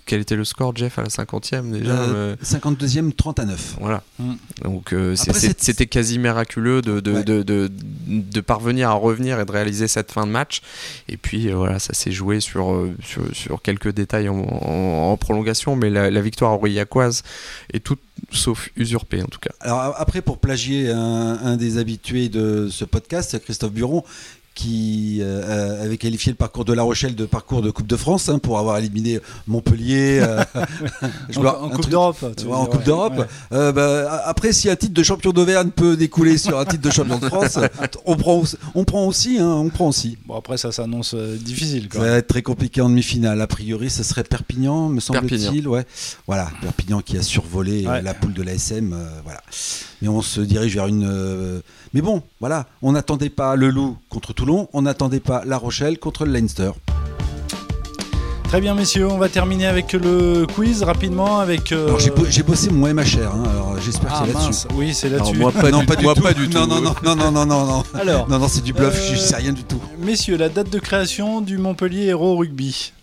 quel 0.05 0.21
était 0.21 0.35
le 0.35 0.43
score, 0.43 0.75
Jeff, 0.75 0.99
à 0.99 1.03
la 1.03 1.07
50e 1.09 1.76
déjà 1.79 1.93
Euh, 2.01 2.35
euh, 2.35 2.35
52e, 2.43 3.11
30 3.13 3.39
à 3.39 3.45
9. 3.45 3.75
Voilà. 3.79 4.03
Mm. 4.19 4.33
Donc 4.63 4.93
euh, 4.93 5.15
c'était 5.15 5.85
quasi 5.87 6.19
miraculeux 6.19 6.81
de, 6.81 6.99
de, 6.99 7.11
Ouais. 7.13 7.23
de, 7.23 7.43
de, 7.43 7.69
de 8.07 8.41
parvenir 8.41 8.89
à 8.89 8.93
revenir 8.93 9.39
et 9.39 9.45
de 9.45 9.51
réaliser 9.51 9.87
cette 9.87 10.11
fin 10.11 10.25
de 10.25 10.31
match. 10.31 10.61
Et 11.09 11.17
puis 11.17 11.49
euh, 11.49 11.55
voilà, 11.55 11.79
ça 11.79 11.93
s'est 11.93 12.11
joué 12.11 12.39
sur, 12.39 12.71
euh, 12.73 12.95
sur, 13.03 13.23
sur 13.35 13.61
quelques 13.61 13.91
détails 13.93 14.29
en, 14.29 14.37
en- 14.39 15.11
en 15.11 15.17
prolongation, 15.17 15.75
mais 15.75 15.89
la, 15.89 16.09
la 16.11 16.21
victoire 16.21 16.53
aurillacoise 16.53 17.23
est 17.73 17.83
toute 17.83 17.99
sauf 18.31 18.69
usurpée 18.75 19.21
en 19.21 19.27
tout 19.27 19.39
cas. 19.39 19.51
Alors 19.59 19.93
après, 19.97 20.21
pour 20.21 20.39
plagier 20.39 20.89
un, 20.89 20.97
un 21.43 21.57
des 21.57 21.77
habitués 21.77 22.29
de 22.29 22.67
ce 22.71 22.83
podcast, 22.85 23.37
Christophe 23.43 23.73
Buron, 23.73 24.03
qui 24.57 25.19
euh, 25.21 25.83
avait 25.83 25.97
qualifié 25.97 26.31
le 26.31 26.35
parcours 26.35 26.65
de 26.65 26.73
La 26.73 26.81
Rochelle 26.81 27.13
de 27.15 27.25
parcours 27.27 27.61
de 27.61 27.69
Coupe 27.69 27.85
de 27.85 27.95
France 27.95 28.27
hein, 28.27 28.39
pour 28.39 28.57
avoir 28.57 28.79
éliminé 28.79 29.19
Montpellier. 29.45 30.19
euh, 30.21 30.43
je 31.29 31.37
En, 31.37 31.41
vois 31.43 31.61
en 31.61 31.67
un 31.67 31.69
Coupe 31.69 31.89
d'Europe. 31.89 32.17
Ouais, 32.21 32.27
en 32.53 32.63
dire, 32.63 32.69
Coupe 32.69 32.79
ouais. 32.79 32.85
d'Europe. 32.85 33.13
Ouais. 33.19 33.25
Euh, 33.53 33.71
bah, 33.71 34.23
après, 34.25 34.51
si 34.53 34.67
un 34.69 34.75
titre 34.75 34.93
de 34.95 35.03
champion 35.03 35.31
d'Auvergne 35.31 35.69
peut 35.69 35.95
découler 35.95 36.39
sur 36.39 36.57
un 36.57 36.65
titre 36.65 36.81
de 36.81 36.89
champion 36.89 37.19
de 37.19 37.27
France, 37.27 37.59
on 38.05 38.15
prend, 38.17 38.39
aussi- 38.39 38.57
on 38.73 38.83
prend 38.83 39.05
aussi. 39.05 39.37
hein, 39.39 39.47
on 39.47 39.69
prend 39.69 39.87
aussi. 39.89 40.17
Bon, 40.25 40.35
après, 40.35 40.57
ça 40.57 40.71
s'annonce 40.71 41.13
euh, 41.13 41.37
difficile. 41.37 41.87
Ça 41.93 41.99
va 41.99 42.07
être 42.17 42.27
très 42.27 42.41
compliqué 42.41 42.81
en 42.81 42.89
demi-finale. 42.89 43.39
A 43.41 43.47
priori, 43.47 43.91
ce 43.91 44.01
serait 44.03 44.23
Perpignan, 44.23 44.89
me 44.89 44.99
semble-t-il. 44.99 45.67
Ouais. 45.67 45.85
Voilà, 46.25 46.49
Perpignan 46.61 47.01
qui 47.01 47.15
a 47.17 47.21
survolé 47.21 47.85
euh, 47.85 47.89
Ouais. 47.91 48.01
la 48.01 48.13
poule 48.15 48.33
de 48.33 48.41
l'ASM. 48.41 48.93
euh, 48.93 49.07
voilà. 49.23 49.41
Mais 50.01 50.07
on 50.07 50.21
se 50.23 50.41
dirige 50.41 50.73
vers 50.75 50.87
une. 50.87 51.61
Mais 51.93 52.01
bon, 52.01 52.21
voilà, 52.39 52.65
on 52.81 52.91
n'attendait 52.91 53.29
pas 53.29 53.55
le 53.55 53.69
Loup 53.69 53.97
contre 54.09 54.33
Toulon, 54.33 54.67
on 54.73 54.81
n'attendait 54.83 55.19
pas 55.19 55.43
La 55.45 55.57
Rochelle 55.57 55.99
contre 55.99 56.25
le 56.25 56.31
Leinster. 56.33 56.71
Très 58.43 58.61
bien, 58.61 58.75
messieurs, 58.75 59.07
on 59.09 59.17
va 59.17 59.27
terminer 59.27 59.67
avec 59.67 59.91
le 59.91 60.45
quiz 60.47 60.83
rapidement. 60.83 61.39
Avec, 61.39 61.73
euh, 61.73 61.87
Alors 61.87 61.99
j'ai 61.99 62.11
bo- 62.11 62.25
j'ai 62.29 62.43
bossé 62.43 62.69
mon 62.69 62.87
MHR, 62.87 63.35
hein, 63.35 63.43
alors 63.49 63.77
j'espère 63.81 64.09
Ah 64.13 64.21
que 64.21 64.27
c'est 64.27 64.33
là-dessus. 64.33 64.47
mince, 64.47 64.67
oui, 64.73 64.93
c'est 64.93 65.09
là-dessus. 65.09 65.35
Alors, 65.35 65.51
moi, 65.51 65.61
pas 65.61 65.69
non, 65.71 65.79
du 65.81 65.85
pas 65.85 65.95
tout. 65.95 65.99
du 65.99 66.05
Moi, 66.05 66.15
tout. 66.15 66.21
pas 66.21 66.33
du 66.33 66.47
Non, 66.47 66.61
tout. 66.65 66.69
non, 66.69 66.79
non, 66.81 66.95
non, 67.03 67.15
non, 67.15 67.31
non, 67.31 67.45
non, 67.45 67.65
non. 67.65 67.83
Alors, 67.93 68.29
Non, 68.29 68.39
non, 68.39 68.47
c'est 68.47 68.63
du 68.63 68.71
bluff, 68.71 68.95
Euh, 68.95 69.15
je 69.15 69.19
sais 69.19 69.35
rien 69.35 69.51
du 69.51 69.65
tout. 69.65 69.81
messieurs, 69.99 70.37
la 70.37 70.47
date 70.47 70.69
de 70.69 70.79
création 70.79 71.41
du 71.41 71.57
Montpellier 71.57 72.05
Hero 72.05 72.37
Rugby. 72.37 72.93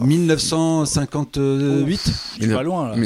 1958 0.00 2.12
Tu 2.40 2.46
vas 2.48 2.62
loin, 2.64 2.88
là. 2.88 2.96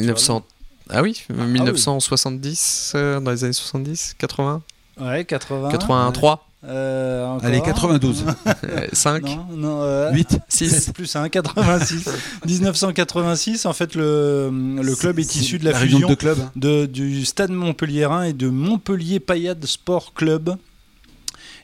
Tu 0.88 1.32
vas 1.32 1.44
1900. 1.44 1.48
Ah 1.48 1.48
oui, 1.48 1.52
1970 1.52 2.92
euh, 2.94 3.20
dans 3.20 3.30
les 3.30 3.44
années 3.44 3.52
70, 3.52 4.14
80, 4.18 4.62
loin. 4.98 5.10
Ouais, 5.10 5.24
80. 5.24 5.70
83, 5.70 6.44
Euh. 6.64 7.38
Allez, 7.42 7.60
92. 7.60 8.24
euh, 8.64 8.86
5, 8.92 9.22
Non, 9.22 9.46
non, 9.50 9.82
euh, 9.82 10.12
8 10.12 10.38
6. 10.48 10.90
plus 10.92 11.14
1, 11.14 11.28
86. 11.28 12.08
1986, 12.46 13.66
en 13.66 13.72
fait, 13.72 13.94
le, 13.94 14.50
le 14.50 14.96
club 14.96 15.18
est, 15.18 15.36
issu 15.36 15.58
de 15.58 15.64
la, 15.64 15.74
fusion 15.74 16.08
de 16.08 16.14
clubs. 16.14 16.38
de, 16.56 16.86
du 16.86 17.24
Stade 17.24 17.50
Montpellierin 17.50 18.24
et 18.24 18.32
de 18.32 18.48
Montpellier 18.48 19.20
Payade 19.20 19.64
Sport 19.66 20.14
Club. 20.14 20.56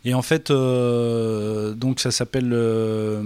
Et 0.06 0.12
en 0.12 0.20
fait, 0.20 0.50
euh, 0.50 1.72
donc 1.72 1.98
ça 1.98 2.10
s'appelle 2.10 2.52
euh, 2.52 3.22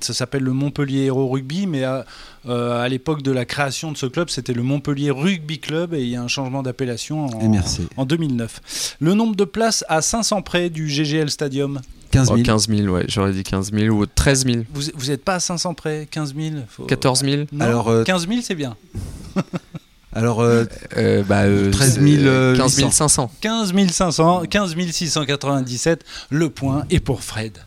ça 0.00 0.12
s'appelle 0.12 0.42
le 0.42 0.52
Montpellier 0.52 1.04
Hero 1.04 1.28
Rugby, 1.28 1.68
mais 1.68 1.84
à, 1.84 2.04
euh, 2.48 2.80
à 2.82 2.88
l'époque 2.88 3.22
de 3.22 3.30
la 3.32 3.44
création 3.44 3.92
de 3.92 3.96
ce 3.96 4.06
club, 4.06 4.28
c'était 4.30 4.52
le 4.52 4.62
Montpellier 4.62 5.10
Rugby 5.10 5.58
Club 5.58 5.94
et 5.94 6.02
il 6.02 6.08
y 6.08 6.16
a 6.16 6.22
un 6.22 6.28
changement 6.28 6.62
d'appellation 6.62 7.26
en, 7.26 7.40
Et 7.40 7.48
merci. 7.48 7.86
en 7.96 8.04
2009. 8.04 8.96
Le 9.00 9.14
nombre 9.14 9.36
de 9.36 9.44
places 9.44 9.84
à 9.88 10.00
500 10.02 10.42
près 10.42 10.70
du 10.70 10.88
GGL 10.88 11.30
Stadium. 11.30 11.80
15 12.10 12.28
000. 12.28 12.38
Oh, 12.38 12.42
15 12.42 12.68
000, 12.68 12.88
ouais, 12.94 13.04
j'aurais 13.08 13.32
dit 13.32 13.42
15 13.42 13.70
000 13.70 13.94
ou 13.94 14.06
13 14.06 14.46
000, 14.46 14.62
Vous 14.72 14.82
vous 14.94 15.06
n'êtes 15.08 15.22
pas 15.22 15.34
à 15.34 15.40
500 15.40 15.74
près 15.74 16.08
15 16.10 16.34
000 16.34 16.54
faut- 16.66 16.84
14 16.86 17.20
000. 17.22 17.42
Non, 17.52 17.64
Alors, 17.66 17.88
euh, 17.88 18.02
15 18.04 18.26
000 18.26 18.40
c'est 18.42 18.54
bien. 18.54 18.76
Alors, 20.18 20.40
euh, 20.40 20.64
Euh, 20.96 21.22
bah, 21.22 21.42
euh, 21.42 21.70
13 21.70 21.98
euh, 22.02 22.56
15 22.56 22.76
800. 22.76 22.90
500. 22.90 23.30
15 23.40 23.72
500, 23.92 24.42
15 24.50 24.74
697, 24.90 26.04
le 26.30 26.50
point 26.50 26.84
est 26.90 26.98
pour 26.98 27.22
Fred. 27.22 27.58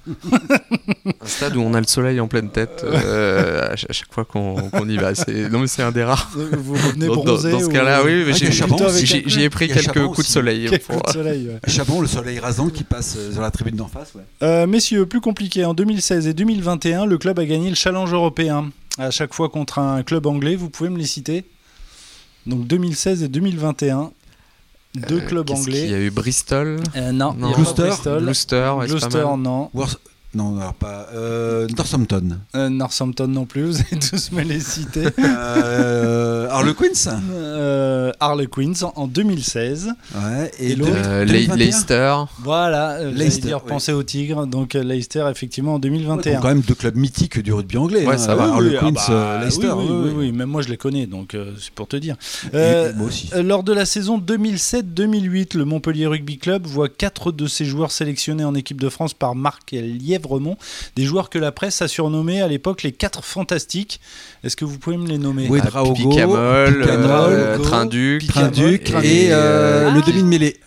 Un 1.21 1.25
stade 1.25 1.55
où 1.55 1.61
on 1.61 1.73
a 1.73 1.79
le 1.79 1.87
soleil 1.87 2.19
en 2.19 2.27
pleine 2.27 2.49
tête 2.49 2.83
euh, 2.83 3.63
à, 3.63 3.77
ch- 3.77 3.85
à 3.89 3.93
chaque 3.93 4.13
fois 4.13 4.25
qu'on 4.25 4.89
y 4.89 4.97
va. 4.97 5.15
C'est- 5.15 5.49
Non, 5.49 5.59
mais 5.59 5.67
c'est 5.67 5.81
un 5.83 5.91
des 5.91 6.03
rares. 6.03 6.29
Vous 6.35 6.73
revenez 6.73 7.07
Dans, 7.07 7.15
dans- 7.15 7.23
bronzé 7.23 7.51
dans 7.51 7.59
ce 7.59 7.65
ou- 7.65 7.69
cas-là, 7.69 8.01
oui, 8.03 8.23
mais 8.25 8.33
Ah, 8.33 8.35
j'ai- 9.27 9.49
pris 9.49 9.67
quelques 9.69 9.81
Chabon 9.93 10.09
coups 10.09 10.27
de 10.27 10.31
soleil. 10.31 10.67
Quel 10.69 10.79
pour- 10.79 11.01
coup 11.01 11.07
de 11.07 11.13
soleil, 11.13 11.47
ouais. 11.47 11.59
Chabon, 11.71 12.01
le 12.01 12.07
soleil 12.07 12.39
rasant 12.39 12.67
qui 12.69 12.83
passe 12.83 13.15
euh, 13.17 13.31
sur 13.31 13.41
la 13.41 13.51
tribune 13.51 13.75
d'en 13.77 13.87
face. 13.87 14.13
Ouais. 14.15 14.21
Euh, 14.43 14.67
messieurs, 14.67 15.05
plus 15.05 15.21
compliqué, 15.21 15.63
en 15.63 15.73
2016 15.73 16.27
et 16.27 16.33
2021, 16.33 17.05
le 17.05 17.17
club 17.17 17.39
a 17.39 17.45
gagné 17.45 17.69
le 17.69 17.75
challenge 17.75 18.13
européen. 18.13 18.71
À 18.97 19.09
chaque 19.09 19.33
fois 19.33 19.47
contre 19.49 19.79
un 19.79 20.03
club 20.03 20.25
anglais, 20.27 20.55
vous 20.57 20.69
pouvez 20.69 20.89
me 20.89 20.97
les 20.97 21.05
citer 21.05 21.45
Donc 22.45 22.65
2016 22.67 23.23
et 23.23 23.27
2021, 23.27 24.11
deux 24.95 25.17
Euh, 25.17 25.21
clubs 25.21 25.49
anglais. 25.51 25.87
y 25.89 25.93
a 25.93 25.99
eu 25.99 26.09
Bristol, 26.11 26.79
Euh, 26.95 27.11
non, 27.11 27.35
il 27.37 27.53
Gloucester 27.55 27.83
Bristol. 27.87 28.23
Gloucester, 28.23 28.55
ouais, 28.77 28.87
c'est 28.87 28.99
pas 28.99 29.07
Gloucester, 29.09 29.37
non. 29.37 29.69
Non, 30.33 30.57
alors 30.59 30.73
pas. 30.73 31.07
Euh, 31.13 31.67
Northampton. 31.75 32.37
Euh, 32.55 32.69
Northampton 32.69 33.27
non 33.27 33.45
plus, 33.45 33.63
vous 33.65 33.77
allez 33.79 33.99
tous 33.99 34.31
me 34.31 34.43
les 34.43 34.61
citer. 34.61 35.07
euh, 35.19 36.47
Harlequins. 36.49 37.19
euh, 37.33 38.11
Harlequins 38.19 38.71
en, 38.83 38.93
en 38.95 39.07
2016. 39.07 39.89
Ouais. 40.15 40.51
Et 40.59 40.71
Et, 40.71 40.75
l'autre 40.75 40.93
2021. 40.93 41.25
Le- 41.25 41.55
Leicester. 41.59 42.15
Voilà, 42.39 43.03
Leicester, 43.11 43.47
dire 43.47 43.59
oui. 43.63 43.69
penser 43.69 43.91
aux 43.91 44.03
Tigres. 44.03 44.47
Donc 44.47 44.73
Leicester, 44.73 45.27
effectivement, 45.29 45.71
en 45.73 45.75
Ouais, 45.75 45.81
2021. 45.81 46.39
quand 46.39 46.47
même 46.47 46.61
deux 46.61 46.75
clubs 46.75 46.95
mythiques 46.95 47.39
du 47.39 47.51
rugby 47.51 47.77
anglais. 47.77 48.05
Ouais, 48.05 48.15
hein, 48.15 48.17
ça 48.17 48.35
va. 48.35 48.45
Oui, 48.57 48.75
Harlequins, 48.75 48.87
ah 48.87 48.91
bah, 48.91 49.05
euh, 49.09 49.39
Leicester. 49.43 49.67
oui, 49.67 49.73
oui, 49.77 49.89
ouais, 49.89 49.95
oui, 50.03 50.09
ouais. 50.09 50.13
oui, 50.17 50.31
même 50.31 50.49
moi 50.49 50.61
je 50.61 50.69
les 50.69 50.77
connais, 50.77 51.07
donc 51.07 51.35
euh, 51.35 51.51
c'est 51.59 51.71
pour 51.71 51.87
te 51.89 51.97
dire. 51.97 52.15
Euh, 52.53 52.93
moi 52.95 53.07
aussi. 53.07 53.29
Lors 53.35 53.63
de 53.63 53.73
la 53.73 53.85
saison 53.85 54.17
2007-2008, 54.17 55.57
le 55.57 55.65
Montpellier 55.65 56.07
Rugby 56.07 56.37
Club 56.37 56.65
voit 56.65 56.89
quatre 56.89 57.31
de 57.31 57.47
ses 57.47 57.65
joueurs 57.65 57.91
sélectionnés 57.91 58.45
en 58.45 58.55
équipe 58.55 58.79
de 58.79 58.89
France 58.89 59.13
par 59.13 59.35
Marc 59.35 59.73
Lièvremont, 60.21 60.57
des 60.95 61.03
joueurs 61.03 61.29
que 61.29 61.39
la 61.39 61.51
presse 61.51 61.81
a 61.81 61.87
surnommés 61.87 62.41
à 62.41 62.47
l'époque 62.47 62.83
les 62.83 62.91
quatre 62.91 63.23
fantastiques. 63.23 63.99
Est-ce 64.43 64.55
que 64.55 64.65
vous 64.65 64.77
pouvez 64.77 64.97
me 64.97 65.07
les 65.07 65.17
nommer 65.17 65.47
Oui. 65.49 65.59
Ah, 65.63 65.67
Draogo, 65.67 65.93
Picamol, 65.93 66.79
Picamol, 66.81 67.33
euh, 67.33 67.57
Trinduc, 67.59 68.21
Picamol, 68.21 68.51
Trinduc 68.51 68.83
Trinduc. 68.83 69.05
et 69.05 69.27
euh, 69.31 69.89
Ah. 69.91 69.95
le 69.95 70.01
demi 70.01 70.21
de 70.23 70.27
mêlée. 70.27 70.57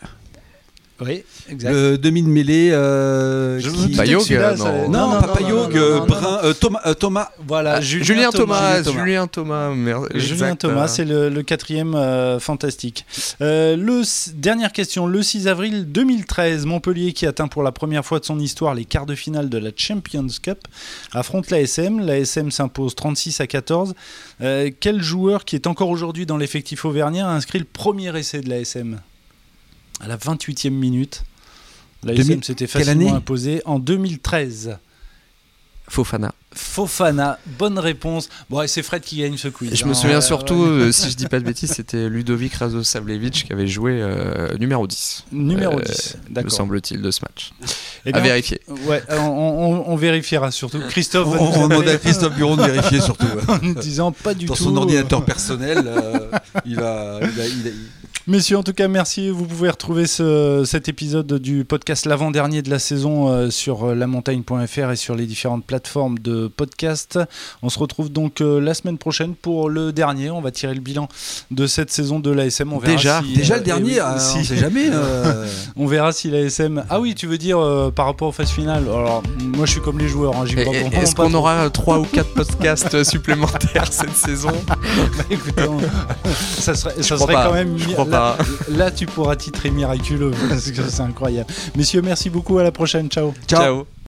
Oui, 1.05 1.23
exact. 1.49 1.73
Le 1.73 1.97
demi 1.99 2.23
de 2.23 2.29
mêlée. 2.29 2.71
euh, 2.73 3.61
qui- 3.61 3.97
Payog, 3.97 4.23
non. 4.59 4.89
Non, 4.91 5.21
pas 5.21 5.29
Payog, 5.37 5.79
Thomas, 6.61 6.95
Thomas. 6.95 7.31
Voilà, 7.47 7.75
Ah, 7.75 7.81
Julien, 7.81 8.31
Thomas, 8.31 8.83
Thomas. 8.83 8.99
Julien 8.99 9.27
Thomas, 9.27 9.71
merde, 9.75 10.09
Julien 10.15 10.57
Thomas, 10.57 10.89
c'est 10.89 11.05
le, 11.05 11.29
le 11.29 11.43
quatrième 11.43 11.95
euh, 11.95 12.39
fantastique. 12.41 13.05
Euh, 13.41 13.77
le, 13.77 14.03
dernière 14.35 14.73
question. 14.73 15.07
Le 15.07 15.23
6 15.23 15.49
avril 15.49 15.85
2013, 15.91 16.67
Montpellier, 16.67 17.13
qui 17.13 17.27
atteint 17.27 17.49
pour 17.49 17.63
la 17.63 17.73
première 17.73 18.05
fois 18.05 18.21
de 18.21 18.25
son 18.25 18.39
histoire 18.39 18.75
les 18.75 18.85
quarts 18.85 19.07
de 19.07 19.15
finale 19.15 19.49
de 19.49 19.59
la 19.59 19.71
Champions 19.77 20.27
Cup, 20.43 20.59
affronte 21.13 21.51
l'ASM. 21.51 22.01
L'ASM 22.01 22.51
s'impose 22.51 22.95
36 22.95 23.41
à 23.41 23.47
14. 23.47 23.95
Euh, 24.41 24.71
quel 24.81 25.03
joueur 25.03 25.45
qui 25.45 25.57
est 25.57 25.67
encore 25.67 25.89
aujourd'hui 25.91 26.27
dans 26.27 26.37
l'effectif 26.37 26.85
auvergnat 26.85 27.29
a 27.29 27.33
inscrit 27.33 27.59
le 27.59 27.65
premier 27.65 28.17
essai 28.19 28.41
de 28.41 28.49
l'ASM 28.49 29.01
À 30.01 30.09
la 30.09 30.17
28e 30.17 30.71
minute. 30.71 31.25
L'ASM 32.03 32.23
2000 32.23 32.45
s'était 32.45 32.67
facilement 32.67 33.15
imposé 33.15 33.63
en 33.65 33.79
2013. 33.79 34.79
Fofana. 35.89 36.35
Fofana, 36.55 37.39
bonne 37.59 37.79
réponse. 37.79 38.29
Bon, 38.51 38.63
et 38.63 38.69
c'est 38.69 38.83
Fred 38.83 39.03
qui 39.03 39.19
gagne 39.19 39.37
ce 39.37 39.49
quiz. 39.49 39.75
Je 39.75 39.85
me 39.85 39.91
hein. 39.91 39.95
souviens 39.95 40.19
Euh, 40.19 40.21
surtout, 40.23 40.63
euh, 40.65 40.93
si 40.93 41.11
je 41.11 41.17
dis 41.17 41.27
pas 41.27 41.39
de 41.41 41.45
bêtises, 41.45 41.73
c'était 41.73 42.09
Ludovic 42.09 42.55
Razosavljevic 42.55 43.45
qui 43.47 43.53
avait 43.53 43.67
joué 43.67 43.99
euh, 44.01 44.57
numéro 44.59 44.87
10. 44.87 45.25
Numéro 45.33 45.79
euh, 45.79 45.83
10, 45.83 46.17
Me 46.45 46.49
semble-t-il 46.49 47.03
de 47.03 47.11
ce 47.11 47.21
match. 47.23 47.53
Eh 48.07 48.11
à 48.11 48.13
bien, 48.13 48.23
vérifier. 48.23 48.61
Ouais, 48.87 49.03
on, 49.11 49.15
on- 49.25 49.85
on 49.87 49.97
vérifiera 49.97 50.51
surtout. 50.51 50.81
Christophe 50.89 51.29
On, 51.39 51.63
on 51.65 51.69
demande 51.69 51.89
à 51.89 51.97
Christophe 51.97 52.35
Buron 52.37 52.57
de 52.57 52.63
vérifier 52.71 53.01
surtout. 53.01 53.27
en 53.49 53.59
nous 53.63 53.75
disant 53.75 54.13
pas 54.13 54.35
du 54.35 54.47
Dans 54.47 54.55
tout. 54.55 54.65
son 54.65 54.77
ordinateur 54.77 55.25
personnel, 55.25 55.85
euh, 55.87 56.31
il, 56.65 56.79
a- 56.81 57.21
il 57.23 57.69
a- 57.69 57.71
Messieurs, 58.27 58.57
en 58.57 58.63
tout 58.63 58.73
cas, 58.73 58.89
merci. 58.89 59.29
Vous 59.29 59.45
pouvez 59.45 59.69
retrouver 59.69 60.07
ce- 60.07 60.63
cet 60.65 60.89
épisode 60.89 61.35
du 61.35 61.67
podcast 61.67 62.07
l'avant-dernier 62.07 62.63
de 62.63 62.71
la 62.71 62.79
saison 62.79 63.29
euh, 63.29 63.51
sur 63.51 63.91
euh, 63.91 63.95
lamontagne.fr 63.95 64.91
et 64.93 64.97
sur 64.97 65.15
les 65.15 65.27
différentes 65.27 65.67
plateformes 65.67 66.19
de 66.19 66.44
podcast. 66.49 67.19
On 67.63 67.69
se 67.69 67.79
retrouve 67.79 68.11
donc 68.11 68.41
euh, 68.41 68.61
la 68.61 68.75
semaine 68.75 68.99
prochaine 68.99 69.35
pour 69.35 69.69
le 69.69 69.93
dernier. 69.93 70.31
On 70.31 70.41
va 70.41 70.51
tirer 70.51 70.75
le 70.75 70.81
bilan 70.81 71.09
de 71.51 71.67
cette 71.67 71.91
saison 71.91 72.21
de 72.21 72.31
l'ASM. 72.31 72.73
On 72.73 72.79
verra 72.79 72.95
Déjà, 72.97 73.23
si, 73.23 73.33
Déjà 73.35 73.55
euh, 73.55 73.59
le 73.59 73.63
dernier, 73.65 73.93
eh 73.97 74.01
oui, 74.01 74.01
euh, 74.01 74.19
si- 74.19 74.39
on 74.39 74.45
sait 74.45 74.57
jamais. 74.57 74.89
euh, 74.93 75.47
On 75.77 75.87
verra 75.87 76.13
si 76.13 76.31
l'ASM. 76.31 76.85
Ah 76.91 77.01
oui, 77.01 77.15
tu 77.15 77.27
veux 77.27 77.39
dire 77.39 77.59
euh, 77.59 77.91
par 77.91 78.07
rapport 78.07 78.29
aux 78.29 78.33
phases 78.33 78.51
finales? 78.51 78.85
Alors, 78.85 79.23
moi, 79.41 79.67
je 79.67 79.73
suis 79.73 79.81
comme 79.81 79.99
les 79.99 80.09
joueurs. 80.09 80.37
hein, 80.37 80.45
Est-ce 80.93 81.15
qu'on 81.15 81.33
aura 81.35 81.69
3 81.71 81.99
ou 81.99 82.05
4 82.05 82.35
podcasts 82.35 83.03
supplémentaires 83.11 83.93
cette 83.93 84.17
saison? 84.17 84.53
Écoute, 85.31 85.55
on- 85.69 85.79
ça 86.61 86.75
serait, 86.75 87.03
ça 87.03 87.19
serait 87.19 87.33
pas, 87.35 87.47
quand 87.47 87.53
même. 87.55 87.77
je 87.79 87.89
crois 87.91 88.05
là, 88.07 88.37
pas. 88.39 88.45
là, 88.71 88.91
tu 88.91 89.07
pourras 89.07 89.37
titrer 89.37 89.71
miraculeux 89.71 90.31
parce 90.49 90.71
que 90.71 90.83
c'est 90.89 91.01
incroyable. 91.03 91.49
Messieurs, 91.77 92.03
merci 92.03 92.31
beaucoup. 92.31 92.59
À 92.59 92.63
la 92.63 92.73
prochaine. 92.73 93.09
Ciao. 93.09 93.33
Ciao. 93.49 93.87